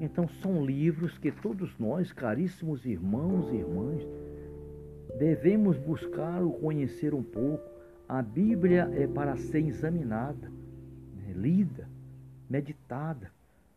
Então 0.00 0.28
são 0.42 0.64
livros 0.64 1.16
que 1.18 1.30
todos 1.30 1.78
nós, 1.78 2.12
caríssimos 2.12 2.84
irmãos 2.84 3.50
e 3.52 3.56
irmãs, 3.56 4.02
devemos 5.18 5.78
buscar 5.78 6.42
ou 6.42 6.52
conhecer 6.54 7.14
um 7.14 7.22
pouco. 7.22 7.71
A 8.12 8.20
Bíblia 8.20 8.90
é 8.92 9.06
para 9.06 9.36
ser 9.38 9.66
examinada, 9.66 10.46
né, 11.16 11.32
lida, 11.34 11.88
meditada, 12.50 13.30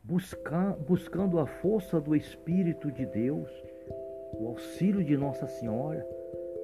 buscar, 0.03 0.73
buscando 0.73 1.39
a 1.39 1.45
força 1.45 2.01
do 2.01 2.13
Espírito 2.13 2.91
de 2.91 3.05
Deus, 3.05 3.49
o 4.33 4.49
auxílio 4.49 5.01
de 5.03 5.15
Nossa 5.15 5.47
Senhora 5.47 6.05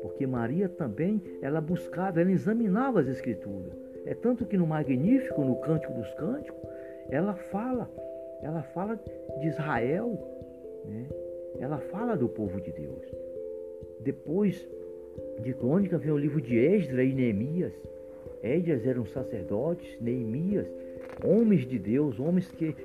porque 0.02 0.26
Maria 0.26 0.68
também, 0.68 1.22
ela 1.42 1.62
buscava, 1.62 2.20
ela 2.20 2.32
examinava 2.32 3.00
as 3.00 3.08
escrituras. 3.08 3.72
É 4.06 4.16
tanto 4.16 4.46
que 4.46 4.58
no 4.58 4.66
Magnífico, 4.66 5.46
no 5.46 5.56
Cântico 5.58 5.94
dos 5.94 6.12
Cânticos, 6.16 6.60
ela 7.10 7.36
fala, 7.36 7.90
ela 8.42 8.64
fala 8.64 9.00
de 9.40 9.48
Israel, 9.48 10.20
né? 10.86 11.08
ela 11.60 11.78
fala 11.78 12.18
do 12.18 12.28
povo 12.28 12.60
de 12.60 12.72
Deus. 12.72 13.06
Depois 14.02 14.68
de 15.42 15.54
Crônica 15.54 15.98
vem 15.98 16.12
o 16.12 16.18
livro 16.18 16.42
de 16.42 16.58
Esdras 16.58 17.08
e 17.08 17.14
Neemias. 17.14 17.74
Esdras 18.44 18.86
eram 18.86 19.06
sacerdotes, 19.06 20.00
Neemias, 20.00 20.68
homens 21.24 21.68
de 21.68 21.78
Deus, 21.78 22.20
homens 22.20 22.52
que 22.52 22.76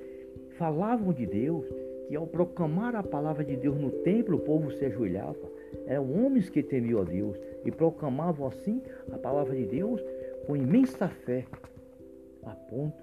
falavam 0.57 1.13
de 1.13 1.27
Deus, 1.27 1.67
que 2.09 2.17
ao 2.17 2.27
proclamar 2.27 2.95
a 2.95 3.03
palavra 3.03 3.45
de 3.45 3.57
Deus 3.57 3.79
no 3.79 3.91
templo, 3.91 4.37
o 4.37 4.41
povo 4.41 4.71
se 4.73 4.85
ajoelhava. 4.85 5.37
Eram 5.87 6.13
homens 6.25 6.49
que 6.49 6.63
temiam 6.63 7.01
a 7.01 7.05
Deus 7.05 7.39
e 7.65 7.71
proclamavam 7.71 8.47
assim 8.47 8.81
a 9.11 9.19
palavra 9.19 9.55
de 9.55 9.67
Deus 9.67 10.03
com 10.47 10.57
imensa 10.57 11.09
fé, 11.09 11.45
a 12.45 12.51
ponto 12.51 13.03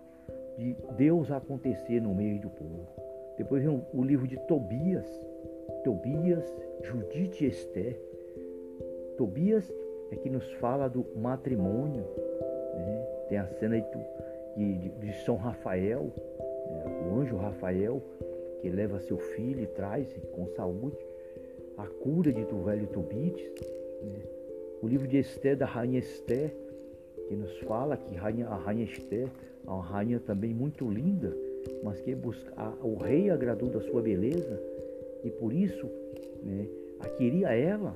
de 0.57 0.75
Deus 0.97 1.29
acontecer 1.31 2.01
no 2.01 2.13
meio 2.15 2.39
do 2.39 2.49
povo. 2.49 2.87
Depois 3.37 3.63
vem 3.63 3.81
o 3.93 4.03
livro 4.03 4.27
de 4.27 4.37
Tobias, 4.47 5.05
Tobias, 5.83 6.43
Judite 6.83 7.45
e 7.45 7.47
Esther. 7.47 7.99
Tobias 9.17 9.71
é 10.11 10.15
que 10.15 10.29
nos 10.29 10.51
fala 10.53 10.87
do 10.87 11.05
matrimônio, 11.15 12.03
né? 12.75 13.07
tem 13.29 13.37
a 13.37 13.47
cena 13.47 13.79
de, 13.79 13.97
de, 14.57 14.89
de 14.89 15.13
São 15.23 15.35
Rafael, 15.35 16.11
né? 16.69 17.09
o 17.09 17.19
anjo 17.19 17.35
Rafael, 17.35 18.01
que 18.61 18.69
leva 18.69 18.99
seu 18.99 19.17
filho 19.17 19.61
e 19.61 19.67
traz 19.67 20.07
com 20.33 20.47
saúde 20.47 20.97
a 21.77 21.85
cura 21.85 22.31
de 22.31 22.43
do 22.45 22.63
velho 22.63 22.87
Tobites. 22.87 23.51
Né? 24.03 24.19
O 24.81 24.87
livro 24.87 25.07
de 25.07 25.17
Esther, 25.17 25.57
da 25.57 25.65
rainha 25.65 25.99
Esther, 25.99 26.53
que 27.27 27.35
nos 27.35 27.57
fala 27.59 27.97
que 27.97 28.15
rainha, 28.15 28.47
a 28.47 28.55
rainha 28.55 28.85
Esther 28.85 29.29
é 29.65 29.69
uma 29.69 29.83
rainha 29.83 30.19
também 30.19 30.53
muito 30.53 30.89
linda, 30.89 31.35
mas 31.83 31.99
que 32.01 32.13
busca, 32.13 32.53
a, 32.57 32.73
o 32.83 32.95
rei 32.95 33.29
agradou 33.29 33.69
da 33.69 33.79
sua 33.81 34.01
beleza 34.01 34.61
e 35.23 35.29
por 35.29 35.53
isso 35.53 35.89
né, 36.43 36.67
queria 37.17 37.53
ela, 37.53 37.95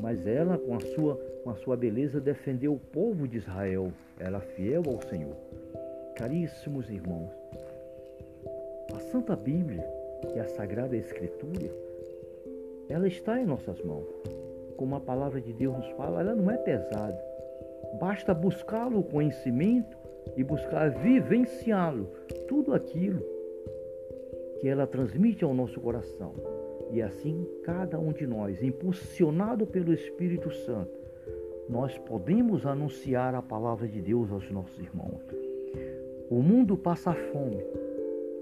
mas 0.00 0.26
ela 0.26 0.58
com 0.58 0.74
a, 0.74 0.80
sua, 0.80 1.16
com 1.42 1.50
a 1.50 1.54
sua 1.56 1.76
beleza 1.76 2.20
defendeu 2.20 2.74
o 2.74 2.78
povo 2.78 3.26
de 3.26 3.38
Israel, 3.38 3.92
ela 4.18 4.40
fiel 4.40 4.82
ao 4.86 5.00
Senhor. 5.02 5.36
Caríssimos 6.16 6.88
irmãos, 6.90 7.30
a 8.94 9.00
Santa 9.00 9.34
Bíblia 9.34 9.84
e 10.34 10.38
a 10.38 10.44
Sagrada 10.44 10.96
Escritura 10.96 11.84
ela 12.88 13.08
está 13.08 13.40
em 13.40 13.46
nossas 13.46 13.80
mãos. 13.82 14.06
como 14.76 14.96
a 14.96 15.00
palavra 15.00 15.40
de 15.40 15.52
Deus 15.52 15.76
nos 15.76 15.88
fala, 15.90 16.20
ela 16.20 16.34
não 16.34 16.50
é 16.50 16.56
pesada. 16.56 17.18
Basta 18.00 18.34
buscá-lo 18.34 18.98
o 18.98 19.04
conhecimento 19.04 19.96
e 20.36 20.42
buscar 20.42 20.90
vivenciá-lo, 20.90 22.08
tudo 22.48 22.74
aquilo 22.74 23.22
que 24.60 24.68
ela 24.68 24.84
transmite 24.84 25.44
ao 25.44 25.54
nosso 25.54 25.80
coração. 25.80 26.34
E 26.90 27.02
assim, 27.02 27.46
cada 27.64 27.98
um 27.98 28.12
de 28.12 28.26
nós, 28.26 28.62
impulsionado 28.62 29.66
pelo 29.66 29.92
Espírito 29.92 30.50
Santo, 30.50 30.98
nós 31.68 31.96
podemos 31.98 32.66
anunciar 32.66 33.34
a 33.34 33.42
palavra 33.42 33.88
de 33.88 34.00
Deus 34.00 34.30
aos 34.30 34.50
nossos 34.50 34.78
irmãos. 34.78 35.20
O 36.30 36.42
mundo 36.42 36.76
passa 36.76 37.12
fome. 37.14 37.64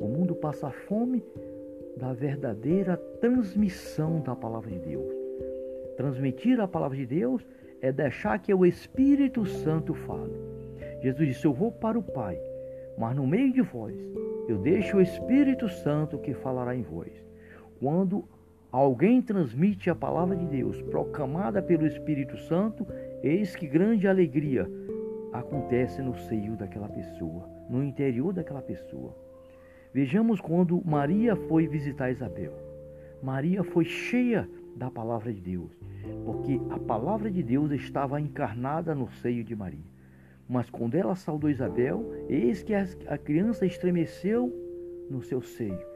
O 0.01 0.07
mundo 0.07 0.35
passa 0.35 0.71
fome 0.71 1.23
da 1.97 2.13
verdadeira 2.13 2.97
transmissão 3.21 4.21
da 4.21 4.35
palavra 4.35 4.71
de 4.71 4.79
Deus. 4.79 5.13
Transmitir 5.97 6.61
a 6.61 6.67
palavra 6.67 6.97
de 6.97 7.07
Deus 7.07 7.47
é 7.81 7.93
deixar 7.93 8.39
que 8.41 8.53
o 8.53 8.67
Espírito 8.67 9.45
Santo 9.47 9.95
fale. 9.95 10.35
Jesus 11.01 11.29
disse: 11.29 11.45
Eu 11.45 11.53
vou 11.53 11.71
para 11.71 11.99
o 11.99 12.03
Pai, 12.03 12.41
mas 12.97 13.15
no 13.15 13.27
meio 13.27 13.53
de 13.53 13.61
vós 13.61 13.95
eu 14.49 14.59
deixo 14.59 14.97
o 14.97 15.01
Espírito 15.01 15.69
Santo 15.69 16.19
que 16.19 16.35
falará 16.35 16.75
em 16.75 16.83
vós. 16.83 17.13
Quando 17.83 18.25
alguém 18.71 19.21
transmite 19.21 19.91
a 19.91 19.95
palavra 19.97 20.37
de 20.37 20.47
Deus, 20.47 20.81
proclamada 20.83 21.61
pelo 21.61 21.85
Espírito 21.85 22.39
Santo, 22.39 22.87
eis 23.25 23.57
que 23.57 23.67
grande 23.67 24.07
alegria 24.07 24.71
acontece 25.33 26.01
no 26.01 26.17
seio 26.17 26.55
daquela 26.55 26.89
pessoa, 26.89 27.51
no 27.69 27.83
interior 27.83 28.33
daquela 28.33 28.63
pessoa. 28.63 29.17
Vejamos 29.93 30.41
quando 30.41 30.81
Maria 30.85 31.35
foi 31.35 31.67
visitar 31.67 32.13
Isabel. 32.13 32.53
Maria 33.21 33.65
foi 33.65 33.85
cheia 33.85 34.49
da 34.77 34.89
palavra 34.89 35.33
de 35.33 35.41
Deus, 35.41 35.77
porque 36.25 36.61
a 36.71 36.79
palavra 36.79 37.33
de 37.33 37.43
Deus 37.43 37.73
estava 37.73 38.21
encarnada 38.21 38.95
no 38.95 39.11
seio 39.11 39.43
de 39.43 39.57
Maria. 39.57 39.91
Mas 40.49 40.71
quando 40.71 40.95
ela 40.95 41.17
saudou 41.17 41.51
Isabel, 41.51 42.13
eis 42.29 42.63
que 42.63 42.75
a 42.75 43.19
criança 43.19 43.67
estremeceu 43.67 44.53
no 45.11 45.21
seu 45.21 45.43
seio. 45.43 45.92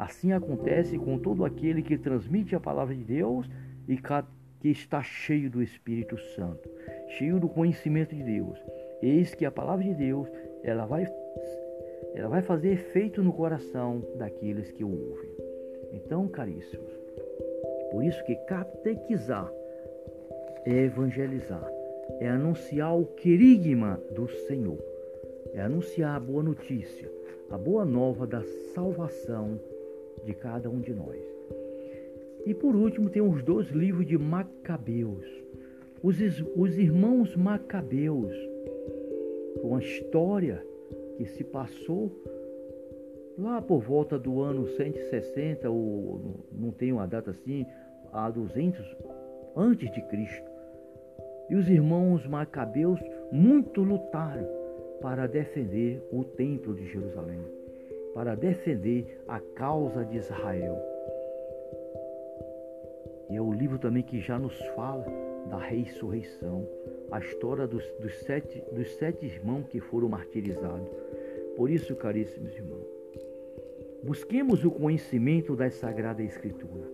Assim 0.00 0.32
acontece 0.32 0.96
com 0.96 1.18
todo 1.18 1.44
aquele 1.44 1.82
que 1.82 1.98
transmite 1.98 2.56
a 2.56 2.60
palavra 2.60 2.94
de 2.94 3.04
Deus 3.04 3.46
e 3.86 3.98
que 3.98 4.70
está 4.70 5.02
cheio 5.02 5.50
do 5.50 5.62
Espírito 5.62 6.16
Santo, 6.34 6.70
cheio 7.18 7.38
do 7.38 7.46
conhecimento 7.46 8.16
de 8.16 8.22
Deus. 8.22 8.58
Eis 9.02 9.34
que 9.34 9.44
a 9.44 9.50
palavra 9.50 9.84
de 9.84 9.92
Deus, 9.92 10.26
ela 10.62 10.86
vai 10.86 11.06
ela 12.14 12.30
vai 12.30 12.40
fazer 12.40 12.70
efeito 12.70 13.22
no 13.22 13.30
coração 13.30 14.02
daqueles 14.16 14.72
que 14.72 14.82
o 14.82 14.88
ouvem. 14.88 15.30
Então, 15.92 16.26
caríssimos, 16.28 16.92
por 17.90 18.02
isso 18.02 18.24
que 18.24 18.36
catequizar 18.46 19.52
é 20.64 20.84
evangelizar, 20.84 21.70
é 22.20 22.28
anunciar 22.30 22.98
o 22.98 23.04
querigma 23.04 24.00
do 24.14 24.26
Senhor, 24.46 24.82
é 25.52 25.60
anunciar 25.60 26.16
a 26.16 26.20
boa 26.20 26.42
notícia, 26.42 27.12
a 27.50 27.58
boa 27.58 27.84
nova 27.84 28.26
da 28.26 28.42
salvação 28.74 29.60
de 30.24 30.34
cada 30.34 30.68
um 30.68 30.80
de 30.80 30.92
nós. 30.92 31.18
E 32.46 32.54
por 32.54 32.74
último, 32.74 33.10
tem 33.10 33.22
os 33.22 33.42
dois 33.42 33.68
livros 33.70 34.06
de 34.06 34.16
Macabeus, 34.16 35.26
os, 36.02 36.16
os 36.56 36.78
irmãos 36.78 37.36
Macabeus, 37.36 38.34
com 39.60 39.76
a 39.76 39.80
história 39.80 40.64
que 41.16 41.26
se 41.26 41.44
passou 41.44 42.10
lá 43.36 43.60
por 43.60 43.80
volta 43.80 44.18
do 44.18 44.40
ano 44.40 44.66
160, 44.66 45.68
ou 45.68 46.46
não 46.52 46.70
tem 46.70 46.92
uma 46.92 47.06
data 47.06 47.30
assim, 47.30 47.66
a 48.12 48.30
200 48.30 48.96
antes 49.56 49.90
de 49.92 50.00
Cristo. 50.02 50.50
E 51.48 51.54
os 51.54 51.68
irmãos 51.68 52.26
macabeus 52.26 53.00
muito 53.32 53.82
lutaram 53.82 54.46
para 55.00 55.26
defender 55.26 56.02
o 56.12 56.22
templo 56.22 56.74
de 56.74 56.86
Jerusalém, 56.86 57.40
para 58.14 58.34
defender 58.34 59.20
a 59.28 59.40
causa 59.40 60.04
de 60.04 60.16
Israel. 60.16 60.78
E 63.30 63.36
é 63.36 63.40
o 63.40 63.52
livro 63.52 63.78
também 63.78 64.02
que 64.02 64.20
já 64.20 64.38
nos 64.38 64.56
fala 64.74 65.06
da 65.48 65.58
ressurreição, 65.58 66.66
a 67.10 67.20
história 67.20 67.66
dos, 67.66 67.84
dos, 68.00 68.14
sete, 68.20 68.62
dos 68.72 68.90
sete 68.96 69.26
irmãos 69.26 69.66
que 69.68 69.80
foram 69.80 70.08
martirizados. 70.08 70.88
Por 71.56 71.70
isso, 71.70 71.94
caríssimos 71.94 72.54
irmãos, 72.56 72.86
busquemos 74.02 74.64
o 74.64 74.70
conhecimento 74.70 75.54
da 75.54 75.70
Sagrada 75.70 76.22
Escritura. 76.22 76.88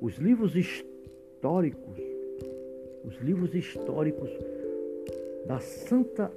Os 0.00 0.16
livros 0.16 0.56
históricos, 0.56 1.98
os 3.04 3.16
livros 3.18 3.54
históricos 3.54 4.30
da 5.46 5.60
Santa 5.60 6.32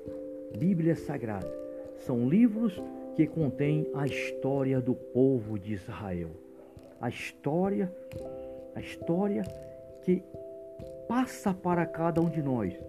Bíblia 0.57 0.95
Sagrada 0.95 1.51
são 1.97 2.27
livros 2.27 2.81
que 3.17 3.25
contêm 3.25 3.89
a 3.95 4.05
história 4.05 4.79
do 4.79 4.93
povo 4.93 5.57
de 5.57 5.73
Israel. 5.73 6.29
A 7.01 7.09
história, 7.09 7.91
a 8.75 8.79
história 8.79 9.41
que 10.03 10.23
passa 11.07 11.51
para 11.51 11.83
cada 11.87 12.21
um 12.21 12.29
de 12.29 12.43
nós 12.43 12.79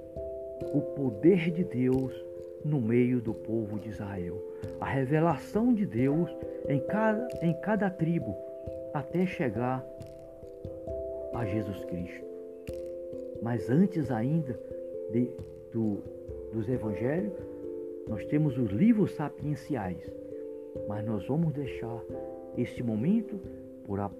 o 0.74 0.82
poder 0.82 1.50
de 1.50 1.64
Deus 1.64 2.12
no 2.62 2.78
meio 2.78 3.22
do 3.22 3.32
povo 3.32 3.78
de 3.78 3.88
Israel. 3.88 4.36
A 4.78 4.84
revelação 4.84 5.72
de 5.72 5.86
Deus 5.86 6.28
em 6.68 6.78
cada, 6.80 7.26
em 7.40 7.54
cada 7.62 7.88
tribo 7.88 8.36
até 8.92 9.24
chegar 9.24 9.82
a 11.32 11.46
Jesus 11.46 11.86
Cristo. 11.86 12.26
Mas 13.40 13.70
antes 13.70 14.10
ainda 14.10 14.60
de, 15.10 15.30
do, 15.72 16.02
dos 16.52 16.68
evangelhos, 16.68 17.32
nós 18.08 18.24
temos 18.26 18.56
os 18.58 18.70
livros 18.70 19.12
sapienciais. 19.12 20.10
Mas 20.88 21.04
nós 21.04 21.26
vamos 21.26 21.52
deixar 21.52 22.02
este 22.56 22.82
momento 22.82 23.40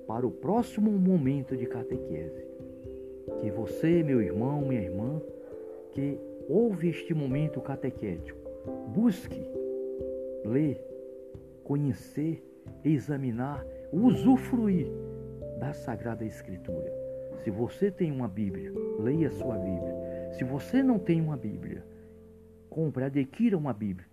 para 0.06 0.26
o 0.26 0.30
próximo 0.30 0.90
momento 0.90 1.56
de 1.56 1.66
catequese. 1.66 2.46
Que 3.40 3.50
você, 3.50 4.02
meu 4.02 4.20
irmão, 4.20 4.62
minha 4.62 4.80
irmã, 4.80 5.20
que 5.92 6.18
ouve 6.48 6.88
este 6.88 7.12
momento 7.14 7.60
catequético, 7.60 8.38
busque 8.94 9.46
ler, 10.44 10.80
conhecer, 11.64 12.42
examinar, 12.84 13.64
usufruir 13.92 14.86
da 15.58 15.72
Sagrada 15.72 16.24
Escritura. 16.24 16.92
Se 17.44 17.50
você 17.50 17.90
tem 17.90 18.10
uma 18.10 18.28
Bíblia, 18.28 18.72
leia 18.98 19.28
a 19.28 19.32
sua 19.32 19.56
Bíblia. 19.56 19.96
Se 20.32 20.44
você 20.44 20.82
não 20.82 20.98
tem 20.98 21.20
uma 21.20 21.36
Bíblia, 21.36 21.84
compre, 22.68 23.04
adquira 23.04 23.56
uma 23.56 23.72
Bíblia 23.72 24.06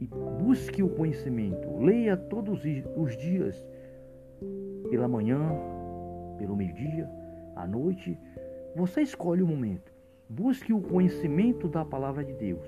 e 0.00 0.06
busque 0.42 0.82
o 0.82 0.88
conhecimento. 0.88 1.78
Leia 1.78 2.16
todos 2.16 2.62
os 2.96 3.16
dias, 3.16 3.66
pela 4.90 5.08
manhã, 5.08 5.40
pelo 6.38 6.56
meio-dia, 6.56 7.08
à 7.56 7.66
noite. 7.66 8.18
Você 8.76 9.02
escolhe 9.02 9.42
o 9.42 9.46
momento. 9.46 9.92
Busque 10.28 10.72
o 10.72 10.80
conhecimento 10.80 11.68
da 11.68 11.84
palavra 11.84 12.24
de 12.24 12.32
Deus, 12.34 12.66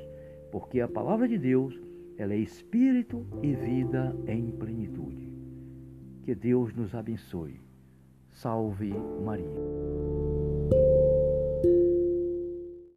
porque 0.52 0.80
a 0.80 0.88
palavra 0.88 1.26
de 1.26 1.38
Deus, 1.38 1.80
ela 2.18 2.34
é 2.34 2.38
espírito 2.38 3.26
e 3.42 3.54
vida 3.54 4.14
em 4.26 4.50
plenitude. 4.50 5.32
Que 6.22 6.34
Deus 6.34 6.74
nos 6.74 6.94
abençoe. 6.94 7.60
Salve 8.32 8.92
Maria. 9.24 10.25